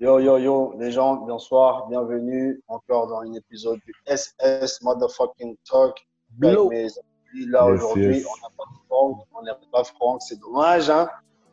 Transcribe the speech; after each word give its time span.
Yo, 0.00 0.18
yo, 0.18 0.38
yo, 0.38 0.74
les 0.78 0.92
gens, 0.92 1.16
bonsoir, 1.26 1.86
bienvenue 1.88 2.62
encore 2.68 3.06
dans 3.08 3.20
un 3.20 3.32
épisode 3.34 3.78
du 3.84 3.92
SS 4.06 4.80
Motherfucking 4.82 5.56
Talk. 5.70 5.94
Avec 6.42 6.58
mes 6.70 6.86
amis 6.86 7.46
là 7.50 7.66
aujourd'hui, 7.66 8.24
on 8.24 8.36
n'a 8.42 8.48
pas 8.56 8.64
Franck, 8.88 9.18
on 9.38 9.42
n'a 9.42 9.54
pas 9.70 9.84
Franck, 9.84 10.22
c'est 10.22 10.40
dommage, 10.40 10.88
hein. 10.88 11.06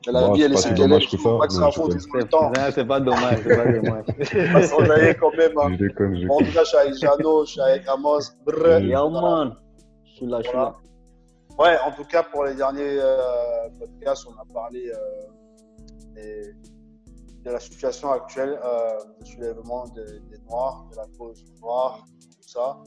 Mais 0.05 0.13
la 0.13 0.21
Bon, 0.27 0.33
vie, 0.33 0.43
elle 0.43 0.54
est 0.54 0.57
ce 0.57 0.69
qu'elle 0.69 0.93
est. 0.93 1.37
pas 1.39 1.47
que 1.47 1.54
ça 1.54 1.59
Non, 1.61 1.71
je 1.71 1.75
faute 1.75 1.91
déconne. 1.91 2.09
tout 2.09 2.18
le 2.18 2.23
temps. 2.23 2.49
Non, 2.51 2.71
c'est 2.73 2.86
pas 2.86 2.99
dommage, 3.01 3.39
c'est 3.43 3.57
pas 3.57 3.65
dommage. 3.73 4.05
Parce 4.54 4.71
qu'on 4.71 4.89
a 4.89 5.14
quand 5.15 5.36
même. 5.36 5.57
hein. 5.57 5.68
Je 5.71 5.75
déconne, 5.75 6.15
je 6.21 6.27
Bon, 6.27 6.36
en 6.36 6.37
tout 6.37 6.54
cas, 6.54 6.64
je 6.64 6.69
suis 6.69 6.77
avec 6.77 6.93
Jano, 6.93 7.43
je 7.45 7.51
suis 7.51 7.61
avec 7.61 7.87
Amos. 7.89 8.19
Brrr. 8.45 9.09
Man. 9.11 9.55
Je 10.05 10.11
suis 10.11 10.25
là, 10.25 10.37
je 10.41 10.47
suis 10.47 10.55
Voilà. 10.55 10.69
là. 10.69 10.75
Ouais, 11.59 11.77
en 11.86 11.91
tout 11.91 12.05
cas, 12.05 12.23
pour 12.23 12.45
les 12.45 12.54
derniers 12.54 12.97
euh, 13.01 13.18
podcasts, 13.77 14.25
on 14.27 14.39
a 14.39 14.45
parlé 14.54 14.89
euh, 14.89 14.95
des- 16.15 16.54
de 17.43 17.51
la 17.51 17.59
situation 17.59 18.11
actuelle, 18.11 18.59
euh, 18.64 18.97
du 19.21 19.32
soulèvement 19.32 19.86
des, 19.89 20.21
Noirs, 20.50 20.87
de 20.91 20.97
la 20.97 21.05
cause 21.18 21.43
noire, 21.61 22.05
tout 22.21 22.50
ça. 22.50 22.77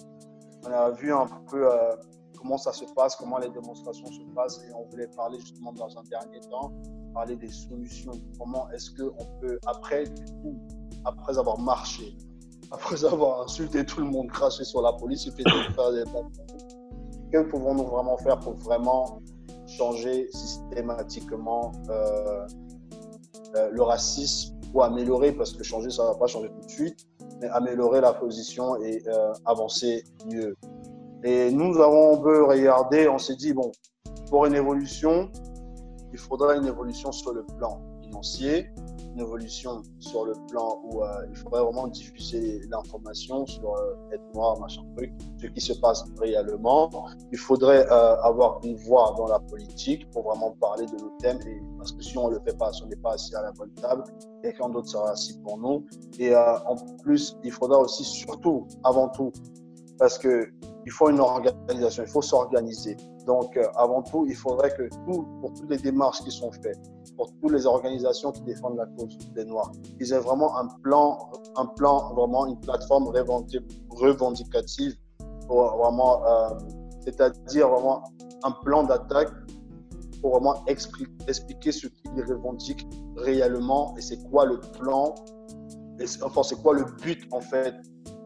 On 0.64 0.70
a 0.70 0.90
vu 0.90 1.12
un 1.12 1.26
peu 1.50 1.72
euh, 1.72 1.96
comment 2.36 2.58
ça 2.58 2.72
se 2.72 2.84
passe, 2.94 3.16
comment 3.16 3.38
les 3.38 3.50
démonstrations 3.50 4.06
se 4.06 4.22
passent, 4.34 4.60
et 4.68 4.72
on 4.74 4.84
voulait 4.90 5.08
parler 5.08 5.38
justement 5.40 5.72
dans 5.72 5.96
un 5.98 6.02
dernier 6.04 6.40
temps, 6.50 6.72
parler 7.14 7.36
des 7.36 7.50
solutions. 7.50 8.12
Comment 8.38 8.70
est-ce 8.70 8.90
qu'on 8.90 9.24
peut, 9.40 9.58
après, 9.66 10.04
du 10.04 10.24
coup, 10.42 10.58
après 11.04 11.38
avoir 11.38 11.58
marché, 11.58 12.16
après 12.70 13.04
avoir 13.04 13.42
insulté 13.42 13.84
tout 13.84 14.00
le 14.00 14.06
monde, 14.06 14.28
craché 14.28 14.64
sur 14.64 14.82
la 14.82 14.92
police, 14.92 15.26
il 15.26 15.32
fait 15.32 15.44
faire 15.74 15.92
des 15.92 16.04
que 17.32 17.42
pouvons-nous 17.42 17.86
vraiment 17.86 18.16
faire 18.18 18.38
pour 18.40 18.54
vraiment 18.54 19.20
changer 19.66 20.28
systématiquement 20.32 21.72
euh, 21.88 22.46
le 23.54 23.82
racisme 23.82 24.54
ou 24.74 24.82
améliorer, 24.82 25.32
parce 25.32 25.52
que 25.52 25.62
changer, 25.62 25.90
ça 25.90 26.04
ne 26.04 26.08
va 26.08 26.14
pas 26.14 26.26
changer 26.26 26.48
tout 26.48 26.66
de 26.66 26.70
suite, 26.70 27.06
mais 27.40 27.48
améliorer 27.48 28.00
la 28.00 28.12
position 28.12 28.80
et 28.82 29.02
euh, 29.08 29.32
avancer 29.44 30.04
mieux. 30.26 30.56
Et 31.24 31.50
nous 31.50 31.78
avons 31.78 32.18
un 32.18 32.22
peu 32.22 32.44
regardé, 32.44 33.08
on 33.08 33.18
s'est 33.18 33.36
dit, 33.36 33.52
bon, 33.52 33.70
pour 34.28 34.46
une 34.46 34.54
évolution, 34.54 35.30
il 36.12 36.18
faudra 36.18 36.56
une 36.56 36.66
évolution 36.66 37.12
sur 37.12 37.32
le 37.32 37.44
plan 37.58 37.80
financier, 38.02 38.70
une 39.14 39.20
évolution 39.20 39.82
sur 39.98 40.24
le 40.24 40.34
plan 40.48 40.80
où 40.84 41.02
euh, 41.02 41.26
il 41.30 41.36
faudrait 41.36 41.62
vraiment 41.62 41.88
diffuser 41.88 42.60
l'information 42.70 43.46
sur 43.46 43.74
euh, 43.76 43.94
être 44.12 44.22
noir, 44.34 44.58
machin 44.60 44.82
truc, 44.96 45.12
ce 45.40 45.46
qui 45.46 45.60
se 45.60 45.72
passe 45.74 46.04
réellement. 46.18 46.90
Il 47.32 47.38
faudrait 47.38 47.86
euh, 47.90 48.16
avoir 48.22 48.60
une 48.64 48.76
voix 48.76 49.14
dans 49.16 49.26
la 49.26 49.38
politique 49.40 50.08
pour 50.10 50.22
vraiment 50.24 50.52
parler 50.60 50.86
de 50.86 50.96
nos 50.96 51.12
thèmes, 51.18 51.38
parce 51.78 51.92
que 51.92 52.02
si 52.02 52.16
on 52.18 52.28
ne 52.28 52.34
le 52.34 52.40
fait 52.44 52.56
pas, 52.56 52.72
si 52.72 52.82
on 52.82 52.86
n'est 52.86 52.96
pas 52.96 53.14
assis 53.14 53.34
à 53.34 53.42
la 53.42 53.52
bonne 53.52 53.72
table, 53.74 54.04
quelqu'un 54.42 54.68
d'autre 54.68 54.88
sera 54.88 55.10
assis 55.10 55.38
pour 55.40 55.58
nous. 55.58 55.84
Et 56.18 56.34
euh, 56.34 56.58
en 56.66 56.76
plus, 57.02 57.36
il 57.42 57.52
faudra 57.52 57.78
aussi, 57.78 58.04
surtout, 58.04 58.66
avant 58.84 59.08
tout, 59.08 59.32
parce 59.98 60.18
que 60.18 60.48
il 60.86 60.92
faut 60.92 61.10
une 61.10 61.20
organisation, 61.20 62.04
il 62.04 62.10
faut 62.10 62.22
s'organiser. 62.22 62.96
Donc, 63.30 63.56
euh, 63.56 63.68
avant 63.76 64.02
tout, 64.02 64.26
il 64.26 64.34
faudrait 64.34 64.72
que 64.78 64.88
tout, 65.06 65.22
pour 65.40 65.52
toutes 65.54 65.70
les 65.70 65.76
démarches 65.76 66.20
qui 66.24 66.32
sont 66.32 66.50
faites, 66.50 66.80
pour 67.16 67.28
toutes 67.40 67.52
les 67.52 67.64
organisations 67.64 68.32
qui 68.32 68.42
défendent 68.42 68.76
la 68.76 68.86
cause 68.86 69.16
des 69.36 69.44
Noirs, 69.44 69.70
ils 70.00 70.12
aient 70.12 70.18
vraiment 70.18 70.58
un 70.58 70.66
plan, 70.82 71.30
un 71.54 71.66
plan, 71.66 72.12
vraiment 72.14 72.48
une 72.48 72.58
plateforme 72.58 73.04
revendi- 73.04 73.64
revendicative, 73.88 74.96
pour 75.46 75.62
vraiment, 75.76 76.26
euh, 76.26 76.48
c'est-à-dire 77.04 77.68
vraiment 77.68 78.02
un 78.42 78.50
plan 78.64 78.82
d'attaque 78.82 79.30
pour 80.20 80.32
vraiment 80.32 80.56
expli- 80.66 81.06
expliquer 81.28 81.70
ce 81.70 81.86
qu'ils 81.86 82.24
revendiquent 82.28 82.84
réellement 83.16 83.94
et 83.96 84.00
c'est 84.00 84.20
quoi 84.28 84.44
le 84.44 84.58
plan, 84.76 85.14
enfin 86.24 86.42
c'est 86.42 86.60
quoi 86.60 86.74
le 86.74 86.84
but 87.00 87.20
en 87.30 87.40
fait 87.40 87.74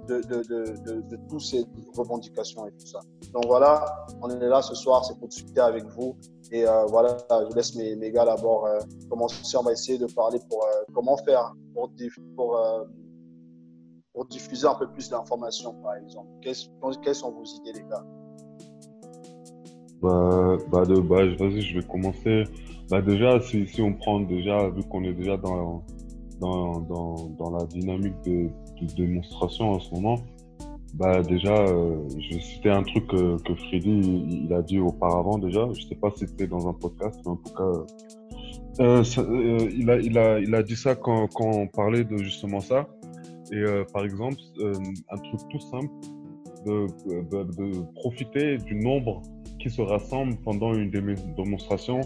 de, 0.07 0.21
de, 0.23 0.43
de, 0.43 1.01
de, 1.03 1.19
toutes 1.29 1.41
ces 1.41 1.65
revendications 1.97 2.67
et 2.67 2.73
tout 2.73 2.87
ça. 2.87 3.01
Donc 3.33 3.47
voilà, 3.47 4.07
on 4.23 4.29
est 4.31 4.49
là 4.49 4.63
ce 4.63 4.75
soir, 4.75 5.05
c'est 5.05 5.19
pour 5.19 5.29
discuter 5.29 5.61
avec 5.61 5.85
vous. 5.97 6.17
Et 6.53 6.67
euh, 6.67 6.85
voilà, 6.87 7.17
je 7.51 7.55
laisse 7.57 7.75
mes, 7.75 7.97
mes 7.97 8.11
gars 8.11 8.25
d'abord 8.25 8.67
euh, 8.67 8.79
commencer. 9.09 9.57
On 9.57 9.63
va 9.63 9.73
essayer 9.73 9.99
de 9.99 10.07
parler 10.07 10.39
pour 10.49 10.65
euh, 10.65 10.85
comment 10.95 11.17
faire 11.17 11.53
pour, 11.75 11.91
pour, 12.37 12.61
pour 14.13 14.25
diffuser 14.27 14.67
un 14.67 14.75
peu 14.75 14.87
plus 14.89 15.09
d'informations, 15.11 15.75
par 15.83 15.97
exemple. 15.97 16.29
Qu'est-ce- 16.43 16.69
quelles 17.03 17.15
sont 17.15 17.33
vos 17.33 17.45
idées, 17.45 17.73
les 17.81 17.85
gars? 17.89 18.05
Bah, 20.03 20.57
bah 20.71 20.85
de 20.85 21.01
base, 21.01 21.31
vas-y, 21.39 21.63
je 21.63 21.79
vais 21.79 21.87
commencer. 21.87 22.45
Bah 22.91 23.01
déjà, 23.01 23.41
si, 23.41 23.67
si 23.67 23.81
on 23.81 23.95
prend 23.95 24.21
déjà, 24.21 24.69
vu 24.69 24.83
qu'on 24.85 25.03
est 25.05 25.15
déjà 25.15 25.37
dans, 25.39 25.83
dans, 26.41 26.81
dans, 26.81 27.15
dans 27.39 27.51
la 27.51 27.65
dynamique 27.65 28.21
de, 28.23 28.51
de 28.81 28.87
démonstration 28.95 29.71
en 29.71 29.81
ce 29.81 29.95
moment, 29.95 30.17
bah 30.95 31.23
déjà, 31.23 31.55
euh, 31.55 31.97
je 32.19 32.37
vais 32.37 32.41
citer 32.41 32.71
un 32.71 32.85
truc 32.85 33.09
que, 33.09 33.55
Freddy 33.69 34.49
a 34.53 34.63
dit 34.63 34.79
auparavant 34.79 35.39
déjà. 35.39 35.69
Je 35.73 35.83
sais 35.89 35.97
pas 35.97 36.11
si 36.17 36.21
c'était 36.21 36.47
dans 36.47 36.69
un 36.69 36.73
podcast, 36.73 37.19
mais 37.25 37.33
en 37.33 37.37
tout 37.37 37.53
cas, 37.53 37.63
euh, 37.65 37.85
euh, 38.81 39.05
euh, 39.19 39.71
il, 39.77 39.91
a, 39.91 39.97
il, 39.97 40.19
a, 40.19 40.39
il 40.39 40.55
a 40.55 40.63
dit 40.63 40.77
ça 40.77 40.95
quand, 40.95 41.27
quand 41.35 41.51
on 41.51 41.67
parlait 41.67 42.05
de 42.05 42.17
justement 42.19 42.61
ça. 42.61 42.89
Et 43.53 43.63
par 43.93 44.05
exemple, 44.05 44.39
un 45.11 45.17
truc 45.19 45.41
tout 45.51 45.61
simple, 45.61 45.91
de, 46.65 46.87
de, 47.31 47.93
profiter 47.95 48.57
du 48.57 48.75
nombre 48.75 49.21
qui 49.61 49.69
se 49.69 49.83
rassemblent 49.83 50.37
pendant 50.43 50.73
une 50.75 50.91
démonstration 51.37 52.01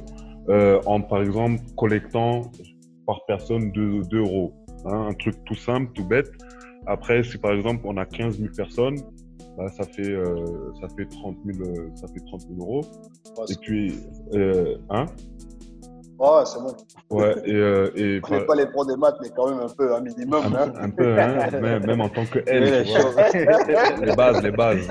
en, 0.48 1.00
par 1.00 1.22
exemple, 1.22 1.62
collectant 1.76 2.50
par 3.06 3.24
personne 3.26 3.70
2 3.70 4.02
euros. 4.12 4.52
hein, 4.84 5.06
un 5.10 5.14
truc 5.14 5.36
tout 5.44 5.54
simple, 5.54 5.92
tout 5.94 6.04
bête. 6.04 6.30
Après, 6.88 7.22
si 7.22 7.36
par 7.38 7.52
exemple 7.52 7.82
on 7.84 7.96
a 7.98 8.06
15 8.06 8.38
000 8.38 8.50
personnes, 8.56 8.96
bah, 9.58 9.68
ça, 9.68 9.84
fait, 9.84 10.10
euh, 10.10 10.72
ça, 10.80 10.88
fait 10.96 11.04
30 11.06 11.36
000, 11.44 11.68
euh, 11.68 11.90
ça 11.94 12.06
fait 12.08 12.20
30 12.26 12.42
000 12.42 12.54
euros. 12.60 12.80
Ouais, 13.36 13.44
Et 13.50 13.56
puis, 13.60 14.00
euh, 14.34 14.76
hein? 14.88 15.06
Ouais, 16.18 16.44
c'est 16.46 16.58
bon. 16.60 16.74
Ouais, 17.10 17.34
et, 17.44 17.54
euh, 17.54 17.90
et 17.94 18.20
On 18.28 18.34
n'est 18.34 18.46
pas 18.46 18.54
les 18.54 18.66
pros 18.66 18.84
des 18.84 18.96
maths, 18.96 19.16
mais 19.20 19.28
quand 19.36 19.50
même 19.50 19.60
un 19.60 19.68
peu, 19.68 19.94
un 19.94 20.00
minimum. 20.00 20.42
un, 20.46 20.62
hein. 20.62 20.72
un 20.80 20.90
peu, 20.90 21.20
hein, 21.20 21.50
même, 21.60 21.84
même 21.84 22.00
en 22.00 22.08
tant 22.08 22.24
que 22.24 22.38
tu 22.38 24.04
les 24.04 24.16
bases, 24.16 24.42
les 24.42 24.50
bases. 24.50 24.88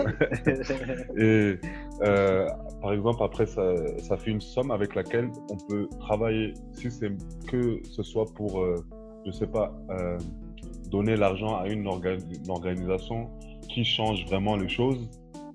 Et 1.18 1.60
euh, 2.04 2.48
par 2.82 2.94
exemple, 2.94 3.24
après, 3.24 3.46
ça, 3.46 3.74
ça 3.98 4.18
fait 4.18 4.32
une 4.32 4.42
somme 4.42 4.72
avec 4.72 4.96
laquelle 4.96 5.30
on 5.50 5.58
peut 5.68 5.88
travailler. 6.00 6.54
Si 6.74 6.92
c'est 6.92 7.12
que 7.48 7.80
ce 7.84 8.04
soit 8.04 8.26
pour, 8.36 8.62
euh, 8.62 8.76
je 9.26 9.32
sais 9.32 9.48
pas, 9.48 9.74
donner 10.90 11.16
l'argent 11.16 11.58
à 11.58 11.68
une, 11.68 11.86
orga- 11.86 12.18
une 12.44 12.50
organisation 12.50 13.30
qui 13.70 13.84
change 13.84 14.26
vraiment 14.26 14.56
les 14.56 14.70
choses, 14.70 15.10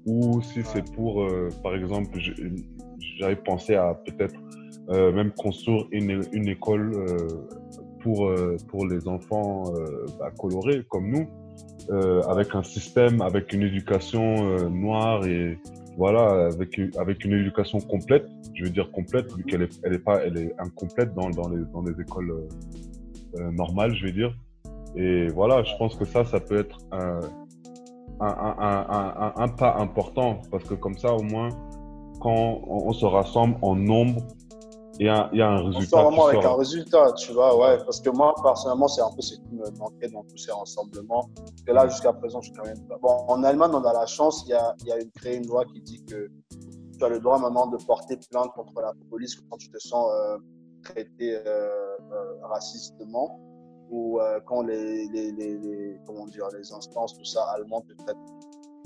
ou 0.07 0.43
si 0.43 0.63
c'est 0.65 0.85
pour, 0.93 1.23
euh, 1.23 1.49
par 1.63 1.75
exemple, 1.75 2.19
j'avais 3.19 3.37
pensé 3.37 3.75
à 3.75 3.95
peut-être 3.95 4.35
euh, 4.91 5.13
même 5.13 5.31
construire 5.33 5.87
une, 5.93 6.23
une 6.33 6.49
école 6.49 6.93
euh, 6.95 7.29
pour, 8.01 8.29
pour 8.69 8.87
les 8.87 9.07
enfants 9.07 9.73
bah, 10.19 10.33
colorés 10.37 10.83
comme 10.89 11.09
nous 11.09 11.29
avec 12.29 12.53
un 12.57 12.65
système, 12.65 13.23
avec 13.23 13.53
une 13.53 13.63
éducation 13.63 14.69
noire 14.71 15.25
et 15.25 15.57
voilà, 15.97 16.47
avec, 16.47 16.81
avec 16.99 17.25
une 17.25 17.35
éducation 17.35 17.79
complète, 17.79 18.27
je 18.55 18.65
veux 18.65 18.71
dire 18.71 18.91
complète, 18.91 19.33
vu 19.37 19.45
qu'elle 19.45 19.63
est, 19.63 19.81
elle 19.85 19.95
est 19.95 19.99
pas, 20.01 20.25
elle 20.25 20.37
est 20.37 20.53
incomplète 20.59 21.15
dans, 21.15 21.31
dans, 21.31 21.49
les, 21.49 21.63
dans 21.73 21.83
les 21.83 22.01
écoles 22.01 22.49
normales, 23.53 23.95
je 23.95 24.07
veux 24.07 24.13
dire. 24.13 24.35
Et 24.97 25.29
voilà, 25.29 25.63
je 25.63 25.75
pense 25.79 25.97
que 25.97 26.05
ça, 26.05 26.25
ça 26.25 26.41
peut 26.41 26.59
être 26.59 26.79
un, 26.93 27.21
un, 28.21 29.33
un, 29.37 29.49
pas 29.49 29.77
important 29.79 30.43
parce 30.51 30.65
que 30.65 30.75
comme 30.75 30.97
ça, 30.99 31.15
au 31.15 31.23
moins, 31.23 31.49
quand 32.21 32.61
on, 32.67 32.89
on 32.89 32.93
se 32.93 33.07
rassemble 33.07 33.57
en 33.63 33.75
nombre, 33.75 34.21
il 35.01 35.07
y 35.07 35.09
a, 35.09 35.31
il 35.33 35.39
y 35.39 35.43
a 35.43 35.49
un 35.49 35.63
On 35.63 35.67
résultat. 35.67 35.89
sort 35.89 36.11
vraiment 36.11 36.27
avec 36.27 36.43
sort. 36.43 36.53
un 36.55 36.59
résultat, 36.59 37.13
tu 37.13 37.33
vois, 37.33 37.57
ouais. 37.59 37.79
Parce 37.79 38.01
que 38.01 38.11
moi, 38.11 38.35
personnellement, 38.43 38.89
c'est 38.89 39.01
un 39.01 39.11
peu 39.17 39.23
ce 39.23 39.37
qui 39.37 39.55
me 39.55 39.71
manquait 39.79 40.09
dans 40.09 40.23
tous 40.25 40.37
ces 40.37 40.53
rassemblements. 40.53 41.31
Que 41.67 41.73
là, 41.73 41.89
jusqu'à 41.89 42.13
présent, 42.13 42.41
je 42.43 42.51
suis 42.51 42.57
quand 42.57 42.67
même 42.67 42.87
pas. 42.87 42.99
Bon, 43.01 43.25
en 43.29 43.43
Allemagne, 43.43 43.71
on 43.73 43.83
a 43.85 43.93
la 43.95 44.07
chance, 44.07 44.45
il 44.47 44.51
y 44.51 44.55
a, 44.55 44.75
il 44.81 44.89
y 44.89 44.93
a 44.93 45.01
une, 45.01 45.11
créé 45.11 45.37
une 45.37 45.47
loi 45.47 45.65
qui 45.65 45.81
dit 45.81 46.05
que 46.05 46.31
tu 46.99 47.05
as 47.05 47.09
le 47.09 47.21
droit 47.21 47.39
maintenant 47.39 47.67
de 47.69 47.79
porter 47.85 48.19
plainte 48.31 48.53
contre 48.55 48.75
la 48.83 48.93
police 49.11 49.35
quand 49.51 49.57
tu 49.57 49.71
te 49.71 49.79
sens 49.79 50.07
euh, 50.13 50.37
traité 50.85 51.37
euh, 51.37 51.41
euh, 52.13 52.35
racistement 52.43 53.41
ou 53.93 54.19
euh, 54.19 54.41
quand 54.47 54.63
les, 54.63 55.07
les, 55.09 55.31
les, 55.33 56.01
comment 56.07 56.27
dire, 56.27 56.49
les 56.59 56.73
instances, 56.73 57.15
tout 57.17 57.25
ça, 57.25 57.45
allemandes 57.55 57.87
te 57.87 57.93
traitent 58.03 58.17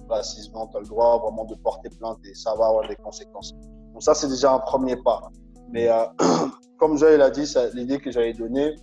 racistement, 0.08 0.66
tu 0.66 0.76
as 0.76 0.80
le 0.80 0.86
droit 0.86 1.18
vraiment 1.20 1.44
de 1.44 1.54
porter 1.54 1.88
plainte 1.90 2.18
et 2.24 2.34
ça 2.34 2.54
va 2.56 2.66
avoir 2.66 2.88
des 2.88 2.96
conséquences. 2.96 3.54
Donc 3.92 4.02
ça, 4.02 4.14
c'est 4.14 4.28
déjà 4.28 4.52
un 4.52 4.58
premier 4.58 4.96
pas. 4.96 5.30
Mais 5.70 5.88
euh, 5.88 6.04
comme 6.78 6.98
Joël 6.98 7.22
a 7.22 7.30
dit, 7.30 7.50
l'idée 7.74 7.98
que 7.98 8.10
j'avais 8.10 8.32
donnée, 8.32 8.74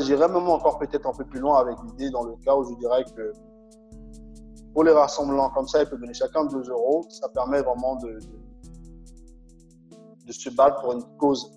j'irais 0.00 0.28
même 0.28 0.48
encore 0.48 0.78
peut-être 0.78 1.06
un 1.06 1.12
peu 1.12 1.26
plus 1.26 1.40
loin 1.40 1.60
avec 1.60 1.76
l'idée 1.84 2.10
dans 2.10 2.24
le 2.24 2.34
cas 2.36 2.56
où 2.56 2.64
je 2.64 2.74
dirais 2.76 3.04
que 3.14 3.32
pour 4.72 4.84
les 4.84 4.92
rassemblements 4.92 5.50
comme 5.50 5.68
ça, 5.68 5.82
ils 5.82 5.88
peuvent 5.88 6.00
donner 6.00 6.14
chacun 6.14 6.46
2 6.46 6.70
euros. 6.70 7.04
Ça 7.10 7.28
permet 7.28 7.60
vraiment 7.60 7.96
de, 7.96 8.12
de, 8.12 8.38
de 10.26 10.32
se 10.32 10.48
battre 10.50 10.80
pour 10.80 10.92
une 10.92 11.04
cause 11.18 11.52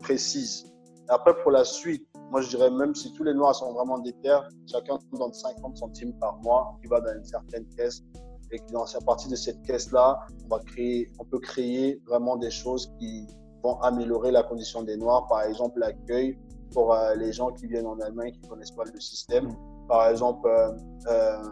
précise. 0.00 0.72
après, 1.08 1.34
pour 1.42 1.52
la 1.52 1.64
suite, 1.64 2.06
moi, 2.32 2.40
je 2.40 2.48
dirais 2.48 2.70
même 2.70 2.94
si 2.94 3.12
tous 3.12 3.24
les 3.24 3.34
Noirs 3.34 3.54
sont 3.54 3.74
vraiment 3.74 3.98
des 3.98 4.14
terres, 4.14 4.48
chacun 4.66 4.98
donne 5.12 5.34
50 5.34 5.76
centimes 5.76 6.14
par 6.14 6.40
mois 6.42 6.78
qui 6.80 6.88
va 6.88 6.98
dans 7.02 7.14
une 7.14 7.24
certaine 7.24 7.66
caisse. 7.76 8.02
Et 8.50 8.58
dans, 8.72 8.84
à 8.84 9.00
partir 9.04 9.30
de 9.30 9.36
cette 9.36 9.60
caisse-là, 9.62 10.18
on, 10.50 10.56
on 10.56 11.24
peut 11.26 11.38
créer 11.40 12.00
vraiment 12.06 12.36
des 12.36 12.50
choses 12.50 12.90
qui 12.98 13.26
vont 13.62 13.78
améliorer 13.80 14.30
la 14.30 14.42
condition 14.42 14.82
des 14.82 14.96
Noirs. 14.96 15.26
Par 15.26 15.42
exemple, 15.42 15.78
l'accueil 15.78 16.38
pour 16.72 16.94
euh, 16.94 17.14
les 17.16 17.34
gens 17.34 17.52
qui 17.52 17.66
viennent 17.66 17.86
en 17.86 18.00
Allemagne, 18.00 18.32
qui 18.32 18.40
ne 18.40 18.48
connaissent 18.48 18.70
pas 18.70 18.84
le 18.84 18.98
système. 18.98 19.54
Par 19.86 20.08
exemple, 20.08 20.48
euh, 20.48 20.72
euh, 21.08 21.42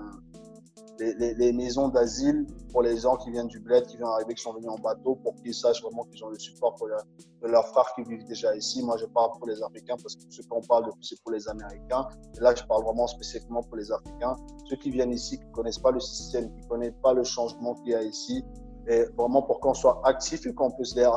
les, 1.00 1.52
maisons 1.52 1.88
d'asile 1.88 2.46
pour 2.72 2.82
les 2.82 2.98
gens 2.98 3.16
qui 3.16 3.30
viennent 3.30 3.48
du 3.48 3.58
bled, 3.60 3.86
qui 3.86 3.96
viennent 3.96 4.08
arriver, 4.08 4.34
qui 4.34 4.42
sont 4.42 4.52
venus 4.52 4.68
en 4.68 4.76
bateau, 4.76 5.16
pour 5.16 5.34
qu'ils 5.36 5.54
sachent 5.54 5.82
vraiment 5.82 6.04
qu'ils 6.04 6.22
ont 6.24 6.28
le 6.28 6.38
support 6.38 6.74
pour 6.74 6.88
de 6.88 7.48
leurs 7.48 7.66
frères 7.68 7.92
qui 7.94 8.02
vivent 8.02 8.24
déjà 8.24 8.54
ici. 8.54 8.82
Moi, 8.82 8.96
je 8.98 9.06
parle 9.06 9.30
pour 9.38 9.46
les 9.48 9.62
Africains 9.62 9.96
parce 10.02 10.16
que 10.16 10.22
ce 10.28 10.42
qu'on 10.42 10.60
parle 10.60 10.86
de 10.86 10.90
plus, 10.90 11.04
c'est 11.04 11.22
pour 11.22 11.32
les 11.32 11.48
Américains. 11.48 12.06
Et 12.36 12.40
là, 12.40 12.54
je 12.54 12.62
parle 12.64 12.84
vraiment 12.84 13.06
spécifiquement 13.06 13.62
pour 13.62 13.76
les 13.76 13.90
Africains. 13.90 14.36
Ceux 14.68 14.76
qui 14.76 14.90
viennent 14.90 15.12
ici, 15.12 15.38
qui 15.38 15.46
ne 15.46 15.52
connaissent 15.52 15.78
pas 15.78 15.90
le 15.90 16.00
système, 16.00 16.52
qui 16.52 16.60
ne 16.60 16.68
connaissent 16.68 17.00
pas 17.02 17.14
le 17.14 17.24
changement 17.24 17.74
qu'il 17.74 17.92
y 17.92 17.94
a 17.94 18.02
ici, 18.02 18.44
et 18.88 19.04
vraiment 19.16 19.42
pour 19.42 19.60
qu'on 19.60 19.74
soit 19.74 20.00
actif 20.04 20.46
et 20.46 20.54
qu'on 20.54 20.70
puisse 20.70 20.94
les, 20.96 21.08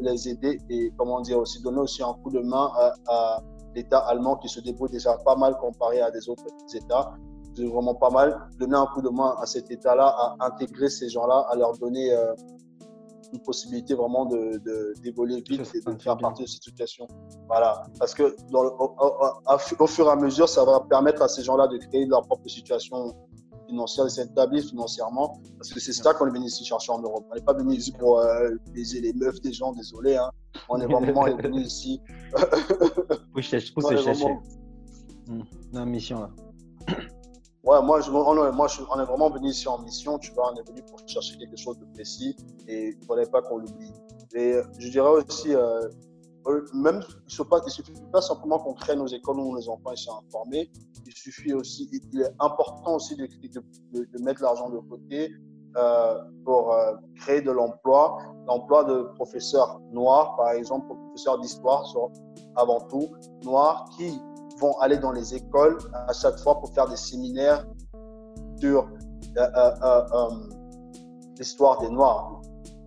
les, 0.00 0.28
aider 0.28 0.58
et, 0.68 0.92
comment 0.96 1.20
dire, 1.20 1.38
aussi 1.38 1.62
donner 1.62 1.78
aussi 1.78 2.02
un 2.02 2.12
coup 2.12 2.30
de 2.30 2.40
main 2.40 2.70
à, 2.74 2.92
à 3.06 3.42
l'État 3.74 3.98
allemand 3.98 4.36
qui 4.36 4.48
se 4.48 4.60
débrouille 4.60 4.90
déjà 4.90 5.16
pas 5.24 5.36
mal 5.36 5.56
comparé 5.58 6.00
à 6.00 6.10
des 6.10 6.28
autres 6.28 6.44
États 6.74 7.14
vraiment 7.66 7.94
pas 7.94 8.10
mal. 8.10 8.48
Donner 8.58 8.76
un 8.76 8.86
coup 8.86 9.02
de 9.02 9.08
main 9.08 9.34
à 9.40 9.46
cet 9.46 9.70
État-là, 9.70 10.06
à 10.06 10.46
intégrer 10.46 10.88
ces 10.88 11.08
gens-là, 11.08 11.46
à 11.50 11.56
leur 11.56 11.76
donner 11.78 12.12
euh, 12.12 12.34
une 13.32 13.40
possibilité 13.40 13.94
vraiment 13.94 14.26
de, 14.26 14.60
d'évoluer 15.02 15.42
vite 15.48 15.70
et 15.74 15.80
de 15.80 16.02
faire 16.02 16.16
partie 16.16 16.44
de 16.44 16.48
cette 16.48 16.62
situation. 16.62 17.06
Voilà. 17.46 17.82
Parce 17.98 18.14
que 18.14 18.36
dans 18.50 18.64
au, 18.64 19.86
fur 19.86 20.06
et 20.06 20.10
à 20.10 20.16
mesure, 20.16 20.48
ça 20.48 20.64
va 20.64 20.80
permettre 20.80 21.22
à 21.22 21.28
ces 21.28 21.42
gens-là 21.42 21.68
de 21.68 21.76
créer 21.78 22.06
leur 22.06 22.22
propre 22.22 22.48
situation 22.48 23.14
financière, 23.68 24.06
de 24.06 24.10
s'établir 24.10 24.64
financièrement. 24.64 25.40
Parce 25.58 25.72
que 25.72 25.80
c'est 25.80 25.92
ça 25.92 26.14
qu'on 26.14 26.26
est 26.26 26.30
venu 26.30 26.46
ici 26.46 26.64
chercher 26.64 26.92
en 26.92 27.00
Europe. 27.00 27.26
On 27.30 27.34
n'est 27.34 27.42
pas 27.42 27.52
venu 27.52 27.74
ici 27.74 27.92
pour 27.92 28.20
euh, 28.20 28.50
baiser 28.72 29.00
les 29.00 29.12
meufs 29.12 29.40
des 29.40 29.52
gens, 29.52 29.72
désolé. 29.72 30.16
Hein. 30.16 30.30
On 30.68 30.80
est 30.80 30.86
vraiment 30.86 31.24
venu 31.42 31.60
ici. 31.60 32.00
pour 33.32 33.42
se 33.42 33.96
chercher. 33.96 34.38
Dans 35.72 35.80
la 35.80 35.84
mission 35.84 36.20
là. 36.20 36.30
Ouais, 37.68 37.82
moi, 37.82 38.00
on, 38.08 38.52
moi 38.54 38.66
on 38.90 38.98
est 38.98 39.04
vraiment 39.04 39.28
venu 39.28 39.50
ici 39.50 39.68
en 39.68 39.78
mission, 39.80 40.18
tu 40.18 40.32
vois, 40.32 40.54
on 40.54 40.56
est 40.56 40.66
venu 40.66 40.80
pour 40.88 41.06
chercher 41.06 41.36
quelque 41.36 41.58
chose 41.58 41.78
de 41.78 41.84
précis 41.92 42.34
et 42.66 42.94
il 42.94 42.98
ne 42.98 43.04
fallait 43.04 43.26
pas 43.26 43.42
qu'on 43.42 43.58
l'oublie. 43.58 43.92
Et 44.34 44.54
je 44.78 44.88
dirais 44.88 45.10
aussi, 45.10 45.54
euh, 45.54 45.86
euh, 46.46 46.64
même, 46.72 47.02
il 47.06 47.24
ne 47.26 47.68
suffit 47.68 47.92
pas 48.10 48.22
simplement 48.22 48.58
qu'on 48.58 48.72
crée 48.72 48.96
nos 48.96 49.06
écoles 49.06 49.40
où 49.40 49.52
nos 49.54 49.68
enfants 49.68 49.94
sont 49.96 50.18
informés, 50.26 50.70
il 51.04 51.12
suffit 51.12 51.52
aussi, 51.52 51.90
il 51.92 52.22
est 52.22 52.32
important 52.40 52.94
aussi 52.94 53.16
de 53.16 54.24
mettre 54.24 54.40
l'argent 54.40 54.70
de 54.70 54.78
côté 54.78 55.30
euh, 55.76 56.22
pour 56.46 56.74
créer 57.16 57.42
de 57.42 57.50
l'emploi, 57.50 58.16
l'emploi 58.46 58.84
de 58.84 59.02
professeurs 59.16 59.78
noirs, 59.92 60.36
par 60.36 60.52
exemple, 60.52 60.86
professeurs 60.86 61.38
d'histoire 61.38 61.84
avant 62.56 62.80
tout, 62.80 63.10
noirs, 63.44 63.90
qui 63.94 64.18
vont 64.60 64.78
aller 64.80 64.98
dans 64.98 65.12
les 65.12 65.34
écoles 65.34 65.78
à 65.92 66.12
chaque 66.12 66.38
fois 66.38 66.58
pour 66.60 66.72
faire 66.72 66.88
des 66.88 66.96
séminaires 66.96 67.64
sur 68.60 68.88
euh, 69.36 69.46
euh, 69.56 70.02
euh, 70.12 70.28
l'histoire 71.38 71.80
des 71.80 71.88
Noirs, 71.88 72.40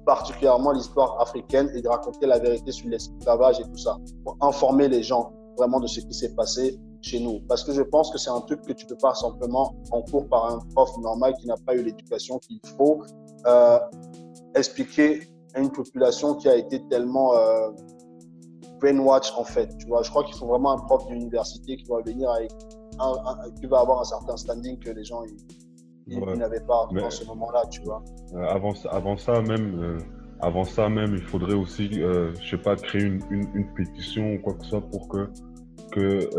particulièrement 0.05 0.71
l'histoire 0.71 1.19
africaine 1.21 1.71
et 1.73 1.81
de 1.81 1.87
raconter 1.87 2.25
la 2.25 2.39
vérité 2.39 2.71
sur 2.71 2.89
l'esclavage 2.89 3.59
et 3.59 3.63
tout 3.63 3.77
ça, 3.77 3.97
pour 4.25 4.37
informer 4.41 4.87
les 4.87 5.03
gens 5.03 5.31
vraiment 5.57 5.79
de 5.79 5.87
ce 5.87 6.01
qui 6.01 6.13
s'est 6.13 6.35
passé 6.35 6.79
chez 7.01 7.19
nous. 7.19 7.41
Parce 7.47 7.63
que 7.63 7.73
je 7.73 7.81
pense 7.81 8.11
que 8.11 8.17
c'est 8.17 8.29
un 8.29 8.41
truc 8.41 8.61
que 8.61 8.73
tu 8.73 8.85
peux 8.85 8.97
pas 8.97 9.13
simplement 9.13 9.75
en 9.91 10.01
cours 10.01 10.27
par 10.27 10.53
un 10.53 10.59
prof 10.73 10.89
normal 10.97 11.33
qui 11.39 11.47
n'a 11.47 11.55
pas 11.65 11.75
eu 11.75 11.83
l'éducation 11.83 12.39
qu'il 12.39 12.59
faut 12.77 13.03
expliquer 14.55 15.31
à 15.53 15.59
une 15.59 15.71
population 15.71 16.35
qui 16.35 16.49
a 16.49 16.55
été 16.55 16.85
tellement 16.87 17.33
brainwatch 18.81 19.31
en 19.37 19.43
fait. 19.43 19.69
Tu 19.77 19.87
vois, 19.87 20.03
je 20.03 20.09
crois 20.09 20.23
qu'il 20.23 20.35
faut 20.35 20.47
vraiment 20.47 20.73
un 20.73 20.79
prof 20.79 21.07
d'université 21.07 21.77
qui 21.77 21.85
va 21.85 22.01
venir 22.01 22.29
avec 22.29 22.51
qui 23.59 23.67
va 23.67 23.79
avoir 23.79 24.01
un 24.01 24.03
certain 24.03 24.37
standing 24.37 24.77
que 24.79 24.89
les 24.89 25.03
gens 25.03 25.23
n'avaient 26.07 26.65
pas 26.65 26.87
dans 26.93 27.09
ce 27.09 27.25
moment-là, 27.25 27.63
tu 27.69 27.81
vois. 27.81 28.03
Euh, 28.33 28.43
avant, 28.43 28.73
avant 28.89 29.17
ça 29.17 29.41
même, 29.41 29.79
euh, 29.81 29.97
avant 30.41 30.63
ça 30.63 30.89
même, 30.89 31.15
il 31.15 31.23
faudrait 31.23 31.55
aussi, 31.55 31.89
euh, 31.95 32.33
je 32.41 32.49
sais 32.49 32.61
pas, 32.61 32.75
créer 32.75 33.03
une, 33.03 33.21
une, 33.31 33.73
pétition 33.73 34.33
ou 34.33 34.39
quoi 34.39 34.53
que 34.55 34.63
ce 34.63 34.71
soit 34.71 34.81
pour 34.81 35.07
que 35.07 35.29
que 35.91 36.29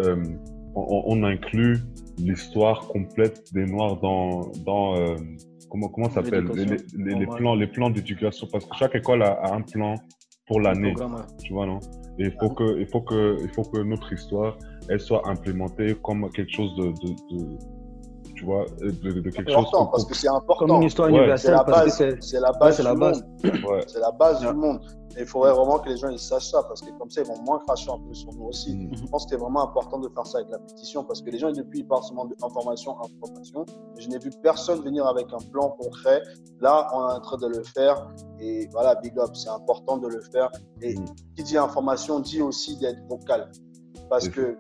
on, 0.75 1.03
on, 1.07 1.25
inclut 1.25 1.79
l'histoire 2.17 2.89
complète 2.89 3.53
des 3.53 3.67
Noirs 3.67 4.01
dans 4.01 4.51
dans 4.65 4.95
comment 5.69 5.89
comment 5.89 6.09
ça 6.09 6.23
s'appelle? 6.23 6.47
Les, 6.55 6.65
les, 6.65 7.15
les, 7.19 7.27
plans 7.27 7.55
les 7.55 7.67
plans 7.67 7.91
d'éducation. 7.91 8.47
Parce 8.51 8.65
que 8.65 8.75
chaque 8.77 8.95
école 8.95 9.23
a, 9.23 9.33
a 9.33 9.55
un 9.55 9.61
plan 9.61 9.97
pour 10.47 10.61
l'année, 10.61 10.95
tu 11.43 11.53
vois 11.53 11.67
non? 11.67 11.79
Il 12.19 12.33
faut 12.41 12.51
que, 12.51 12.79
il 12.79 12.87
faut 12.87 13.01
que, 13.01 13.39
il 13.43 13.49
faut 13.51 13.63
que 13.63 13.79
notre 13.79 14.13
histoire, 14.13 14.59
elle 14.89 15.01
soit 15.01 15.27
implémentée 15.29 15.95
comme 16.03 16.31
quelque 16.31 16.53
chose 16.53 16.75
de, 16.77 16.87
de, 16.87 17.15
de 17.31 17.59
tu 18.43 18.47
vois, 18.47 18.67
de, 18.81 18.91
de 19.21 19.31
quelque 19.31 19.53
chose. 19.53 19.67
parce 19.71 20.05
que 20.05 20.15
c'est 20.17 20.29
important. 20.29 20.67
Comme 20.67 20.83
une 20.83 20.89
histoire 20.89 21.09
universelle, 21.09 21.57
parce 21.65 21.97
que 21.97 22.21
c'est 22.21 22.41
la 22.41 22.51
base. 22.51 22.77
C'est 22.77 22.83
la 22.83 22.95
base. 22.95 23.25
C'est 23.87 24.01
la 24.01 24.11
base 24.11 24.41
du 24.41 24.53
monde. 24.53 24.81
Et 25.17 25.21
il 25.21 25.27
faudrait 25.27 25.53
vraiment 25.53 25.79
que 25.79 25.91
les 25.91 25.97
gens 25.99 26.09
ils 26.09 26.19
sachent 26.19 26.51
ça, 26.51 26.63
parce 26.63 26.81
que 26.81 26.91
comme 26.99 27.11
ça, 27.11 27.21
ils 27.21 27.27
vont 27.27 27.39
moins 27.43 27.59
cracher 27.67 27.91
un 27.91 27.99
peu 27.99 28.15
sur 28.15 28.33
nous 28.33 28.47
aussi. 28.47 28.75
Mm. 28.75 28.97
Je 28.97 29.05
pense 29.05 29.27
que 29.27 29.31
c'est 29.31 29.37
vraiment 29.37 29.63
important 29.63 29.99
de 29.99 30.09
faire 30.09 30.27
ça 30.27 30.39
avec 30.39 30.51
la 30.51 30.59
pétition, 30.59 31.05
parce 31.05 31.21
que 31.21 31.31
les 31.31 31.39
gens, 31.39 31.53
depuis, 31.53 31.81
ils 31.81 31.87
parlent 31.87 32.03
seulement 32.03 32.25
d'information, 32.25 32.97
information. 32.99 33.65
Je 33.99 34.09
n'ai 34.09 34.19
vu 34.19 34.31
personne 34.43 34.81
venir 34.81 35.07
avec 35.07 35.27
un 35.33 35.51
plan 35.53 35.69
concret. 35.79 36.23
Là, 36.61 36.89
on 36.95 37.11
est 37.11 37.13
en 37.13 37.21
train 37.21 37.37
de 37.37 37.47
le 37.47 37.63
faire. 37.63 38.09
Et 38.41 38.69
voilà, 38.73 38.95
big 38.97 39.17
up, 39.19 39.31
c'est 39.35 39.51
important 39.51 39.99
de 39.99 40.09
le 40.09 40.21
faire. 40.33 40.51
Et 40.81 40.95
mm. 40.95 41.05
qui 41.37 41.43
dit 41.45 41.59
information 41.59 42.19
dit 42.19 42.41
aussi 42.41 42.79
d'être 42.79 43.07
vocal. 43.09 43.53
Parce 44.09 44.29
que, 44.29 44.57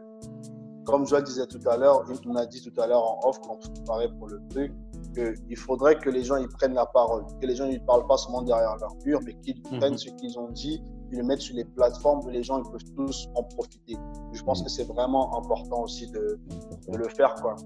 comme 0.84 1.06
je 1.06 1.14
le 1.14 1.22
disais 1.22 1.46
tout 1.46 1.60
à 1.68 1.76
l'heure, 1.76 2.04
on 2.26 2.36
a 2.36 2.46
dit 2.46 2.62
tout 2.62 2.80
à 2.80 2.86
l'heure 2.86 3.02
en 3.02 3.28
off, 3.28 3.38
quand 3.40 3.56
on 3.58 3.60
se 3.60 3.70
préparait 3.70 4.08
pour 4.18 4.28
le 4.28 4.40
truc, 4.50 4.72
qu'il 5.14 5.56
faudrait 5.56 5.96
que 5.98 6.10
les 6.10 6.24
gens 6.24 6.36
ils 6.36 6.48
prennent 6.48 6.74
la 6.74 6.86
parole, 6.86 7.24
que 7.40 7.46
les 7.46 7.54
gens 7.54 7.66
ne 7.66 7.78
parlent 7.78 8.06
pas 8.06 8.16
seulement 8.16 8.42
derrière 8.42 8.76
leur 8.78 8.94
mur, 9.04 9.20
mais 9.24 9.34
qu'ils 9.34 9.62
mhm. 9.70 9.78
prennent 9.78 9.98
ce 9.98 10.10
qu'ils 10.10 10.38
ont 10.38 10.48
dit, 10.50 10.82
qu'ils 11.08 11.18
le 11.18 11.24
mettent 11.24 11.40
sur 11.40 11.54
les 11.54 11.64
plateformes 11.64 12.24
où 12.24 12.28
les 12.30 12.42
gens 12.42 12.58
ils 12.58 12.70
peuvent 12.70 12.94
tous 12.96 13.28
en 13.34 13.44
profiter. 13.44 13.96
Je 14.32 14.42
pense 14.42 14.60
mhm. 14.60 14.64
que 14.64 14.70
c'est 14.70 14.84
vraiment 14.84 15.36
important 15.38 15.82
aussi 15.82 16.10
de, 16.10 16.40
de 16.88 16.96
le 16.96 17.08
faire. 17.08 17.34
Quoi. 17.34 17.56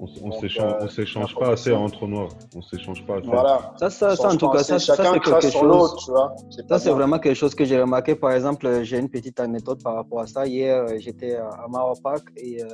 On 0.00 0.28
ne 0.28 0.88
s'échange 0.88 1.34
euh, 1.36 1.40
pas 1.40 1.52
assez 1.52 1.72
entre 1.72 2.06
noirs. 2.06 2.28
On 2.54 2.62
s'échange 2.62 3.04
pas 3.06 3.16
assez. 3.16 3.26
Voilà. 3.26 3.72
Ça, 3.78 3.90
ça, 3.90 4.16
ça 4.16 4.28
en 4.28 4.36
tout 4.36 4.48
cas, 4.50 4.62
ça, 4.62 4.78
ça 4.78 4.94
c'est 4.96 5.20
quelque 5.20 5.50
chose. 5.50 6.12
Ça, 6.68 6.78
c'est 6.78 6.90
vraiment 6.90 7.18
quelque 7.18 7.36
chose 7.36 7.54
que 7.54 7.64
j'ai 7.64 7.80
remarqué. 7.80 8.14
Par 8.14 8.32
exemple, 8.32 8.82
j'ai 8.82 8.98
une 8.98 9.08
petite 9.08 9.40
anecdote 9.40 9.82
par 9.82 9.94
rapport 9.94 10.20
à 10.20 10.26
ça. 10.26 10.46
Hier, 10.46 10.82
euh, 10.82 10.96
j'étais 10.98 11.36
à 11.36 11.66
Maroc 11.68 11.98
et 12.36 12.62
euh, 12.62 12.66